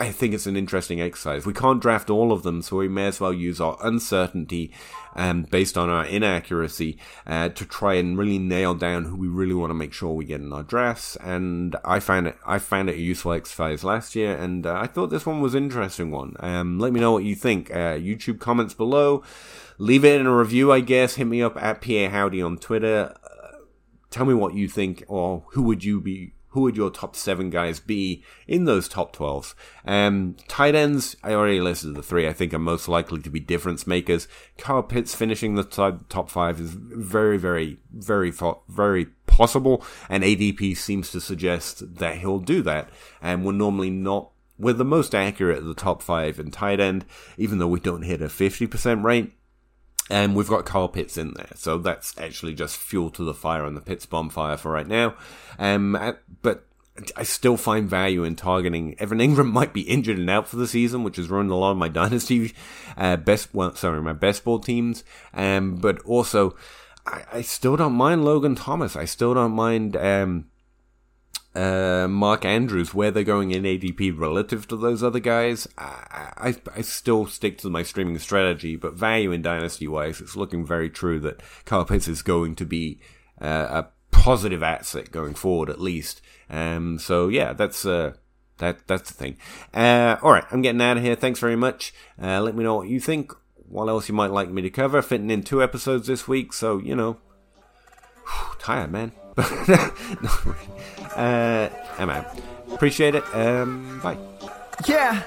I 0.00 0.12
think 0.12 0.32
it's 0.32 0.46
an 0.46 0.56
interesting 0.56 1.00
exercise. 1.00 1.44
We 1.44 1.52
can't 1.52 1.82
draft 1.82 2.08
all 2.08 2.30
of 2.30 2.44
them, 2.44 2.62
so 2.62 2.76
we 2.76 2.88
may 2.88 3.08
as 3.08 3.20
well 3.20 3.32
use 3.32 3.60
our 3.60 3.76
uncertainty 3.82 4.72
um, 5.16 5.42
based 5.42 5.76
on 5.76 5.88
our 5.90 6.06
inaccuracy 6.06 6.98
uh, 7.26 7.48
to 7.48 7.64
try 7.64 7.94
and 7.94 8.16
really 8.16 8.38
nail 8.38 8.74
down 8.74 9.06
who 9.06 9.16
we 9.16 9.26
really 9.26 9.54
want 9.54 9.70
to 9.70 9.74
make 9.74 9.92
sure 9.92 10.12
we 10.12 10.24
get 10.24 10.40
in 10.40 10.52
our 10.52 10.62
drafts. 10.62 11.16
And 11.16 11.74
I 11.84 11.98
found 11.98 12.28
it, 12.28 12.36
I 12.46 12.60
found 12.60 12.88
it 12.88 12.96
a 12.96 13.00
useful 13.00 13.32
exercise 13.32 13.82
last 13.82 14.14
year, 14.14 14.36
and 14.36 14.66
uh, 14.66 14.78
I 14.80 14.86
thought 14.86 15.08
this 15.08 15.26
one 15.26 15.40
was 15.40 15.54
an 15.54 15.64
interesting 15.64 16.12
one. 16.12 16.36
Um, 16.38 16.78
let 16.78 16.92
me 16.92 17.00
know 17.00 17.10
what 17.10 17.24
you 17.24 17.34
think. 17.34 17.72
Uh, 17.72 17.98
YouTube 17.98 18.38
comments 18.38 18.74
below. 18.74 19.24
Leave 19.78 20.04
it 20.04 20.20
in 20.20 20.26
a 20.26 20.36
review, 20.36 20.72
I 20.72 20.78
guess. 20.78 21.16
Hit 21.16 21.26
me 21.26 21.42
up 21.42 21.60
at 21.60 21.80
PA 21.80 22.08
Howdy 22.08 22.40
on 22.40 22.56
Twitter. 22.58 23.16
Uh, 23.24 23.58
tell 24.10 24.26
me 24.26 24.34
what 24.34 24.54
you 24.54 24.68
think, 24.68 25.02
or 25.08 25.44
who 25.50 25.62
would 25.62 25.82
you 25.82 26.00
be 26.00 26.34
who 26.58 26.64
would 26.64 26.76
your 26.76 26.90
top 26.90 27.14
seven 27.14 27.50
guys 27.50 27.78
be 27.78 28.24
in 28.48 28.64
those 28.64 28.88
top 28.88 29.14
12s? 29.14 29.54
Um, 29.84 30.34
tight 30.48 30.74
ends, 30.74 31.14
I 31.22 31.32
already 31.32 31.60
listed 31.60 31.94
the 31.94 32.02
three 32.02 32.26
I 32.26 32.32
think 32.32 32.52
are 32.52 32.58
most 32.58 32.88
likely 32.88 33.22
to 33.22 33.30
be 33.30 33.38
difference 33.38 33.86
makers. 33.86 34.26
Kyle 34.56 34.82
Pitts 34.82 35.14
finishing 35.14 35.54
the 35.54 35.62
top 35.62 36.28
five 36.28 36.58
is 36.58 36.72
very, 36.72 37.38
very, 37.38 37.78
very, 37.92 38.32
very 38.68 39.06
possible, 39.28 39.84
and 40.08 40.24
ADP 40.24 40.76
seems 40.76 41.12
to 41.12 41.20
suggest 41.20 41.98
that 41.98 42.18
he'll 42.18 42.40
do 42.40 42.60
that, 42.62 42.88
and 43.22 43.44
we're 43.44 43.52
normally 43.52 43.90
not 43.90 44.30
we're 44.58 44.72
the 44.72 44.84
most 44.84 45.14
accurate 45.14 45.58
of 45.58 45.66
the 45.66 45.74
top 45.74 46.02
five 46.02 46.40
in 46.40 46.50
tight 46.50 46.80
end, 46.80 47.04
even 47.36 47.58
though 47.58 47.68
we 47.68 47.78
don't 47.78 48.02
hit 48.02 48.20
a 48.20 48.26
50% 48.26 49.04
rate. 49.04 49.32
And 50.10 50.34
we've 50.34 50.48
got 50.48 50.64
Kyle 50.64 50.88
Pitts 50.88 51.16
in 51.16 51.34
there. 51.34 51.50
So 51.54 51.78
that's 51.78 52.16
actually 52.18 52.54
just 52.54 52.76
fuel 52.76 53.10
to 53.10 53.24
the 53.24 53.34
fire 53.34 53.64
and 53.64 53.76
the 53.76 53.80
pit's 53.80 54.06
bonfire 54.06 54.56
for 54.56 54.72
right 54.72 54.86
now. 54.86 55.14
Um, 55.58 56.16
but 56.42 56.64
I 57.16 57.22
still 57.22 57.56
find 57.56 57.88
value 57.88 58.24
in 58.24 58.36
targeting. 58.36 58.94
Evan 58.98 59.18
Engram 59.18 59.46
might 59.52 59.72
be 59.72 59.82
injured 59.82 60.18
and 60.18 60.30
out 60.30 60.48
for 60.48 60.56
the 60.56 60.66
season, 60.66 61.04
which 61.04 61.16
has 61.16 61.30
ruined 61.30 61.50
a 61.50 61.54
lot 61.54 61.72
of 61.72 61.76
my 61.76 61.88
dynasty, 61.88 62.54
uh, 62.96 63.16
best, 63.16 63.54
well, 63.54 63.74
sorry, 63.74 64.00
my 64.02 64.12
best 64.12 64.44
ball 64.44 64.58
teams. 64.58 65.04
Um, 65.34 65.76
but 65.76 66.00
also, 66.00 66.56
I, 67.06 67.24
I, 67.32 67.42
still 67.42 67.76
don't 67.76 67.94
mind 67.94 68.24
Logan 68.24 68.54
Thomas. 68.54 68.96
I 68.96 69.04
still 69.04 69.34
don't 69.34 69.52
mind, 69.52 69.96
um, 69.96 70.46
uh, 71.58 72.06
Mark 72.08 72.44
Andrews, 72.44 72.94
where 72.94 73.10
they're 73.10 73.24
going 73.24 73.50
in 73.50 73.64
ADP 73.64 74.16
relative 74.16 74.68
to 74.68 74.76
those 74.76 75.02
other 75.02 75.18
guys, 75.18 75.66
I, 75.76 76.32
I, 76.36 76.56
I 76.76 76.80
still 76.82 77.26
stick 77.26 77.58
to 77.58 77.70
my 77.70 77.82
streaming 77.82 78.18
strategy, 78.20 78.76
but 78.76 78.94
value 78.94 79.32
in 79.32 79.42
dynasty 79.42 79.88
wise, 79.88 80.20
it's 80.20 80.36
looking 80.36 80.64
very 80.64 80.88
true 80.88 81.18
that 81.20 81.42
Kyle 81.64 81.86
is 81.90 82.22
going 82.22 82.54
to 82.56 82.64
be 82.64 83.00
uh, 83.40 83.82
a 83.82 83.88
positive 84.12 84.62
asset 84.62 85.10
going 85.10 85.34
forward, 85.34 85.68
at 85.68 85.80
least. 85.80 86.20
Um, 86.48 86.98
so 86.98 87.26
yeah, 87.26 87.52
that's 87.54 87.84
uh, 87.84 88.12
that 88.58 88.86
that's 88.86 89.10
the 89.10 89.14
thing. 89.14 89.36
Uh, 89.74 90.16
all 90.22 90.32
right, 90.32 90.44
I'm 90.52 90.62
getting 90.62 90.80
out 90.80 90.96
of 90.96 91.02
here. 91.02 91.16
Thanks 91.16 91.40
very 91.40 91.56
much. 91.56 91.92
Uh, 92.22 92.40
let 92.40 92.54
me 92.54 92.62
know 92.62 92.76
what 92.76 92.88
you 92.88 93.00
think. 93.00 93.32
What 93.68 93.88
else 93.88 94.08
you 94.08 94.14
might 94.14 94.30
like 94.30 94.48
me 94.48 94.62
to 94.62 94.70
cover? 94.70 95.02
Fitting 95.02 95.30
in 95.30 95.42
two 95.42 95.62
episodes 95.62 96.06
this 96.06 96.28
week, 96.28 96.52
so 96.52 96.78
you 96.78 96.94
know, 96.94 97.18
whew, 98.24 98.54
tired 98.60 98.92
man. 98.92 99.12
Uh, 101.16 101.68
I'm 101.98 102.10
out. 102.10 102.38
Appreciate 102.72 103.16
it. 103.16 103.24
Um, 103.34 104.00
bye. 104.00 104.16
Yeah. 104.86 105.22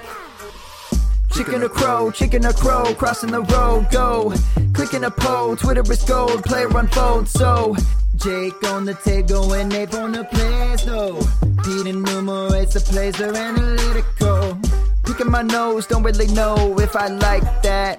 Chicken 1.32 1.62
a 1.62 1.68
crow, 1.68 2.10
chicken 2.10 2.46
a 2.46 2.52
crow, 2.52 2.94
crossing 2.94 3.30
the 3.30 3.42
road, 3.42 3.88
go. 3.90 4.32
Clicking 4.72 5.04
a 5.04 5.10
poll, 5.10 5.56
Twitter 5.56 5.82
is 5.90 6.02
gold, 6.04 6.44
player 6.44 6.68
unfold, 6.74 7.28
so. 7.28 7.76
Jake 8.16 8.62
on 8.70 8.84
the 8.84 8.94
table 8.94 9.52
and 9.52 9.72
Ape 9.72 9.94
on 9.94 10.12
the 10.12 10.24
place, 10.24 10.86
no. 10.86 11.20
Pete 11.64 11.86
enumerates 11.86 12.74
the 12.74 12.80
plays, 12.80 13.20
are 13.20 13.34
analytical. 13.34 14.58
Picking 15.04 15.30
my 15.30 15.42
nose, 15.42 15.86
don't 15.86 16.02
really 16.02 16.28
know 16.28 16.78
if 16.78 16.94
I 16.96 17.08
like 17.08 17.62
that. 17.62 17.98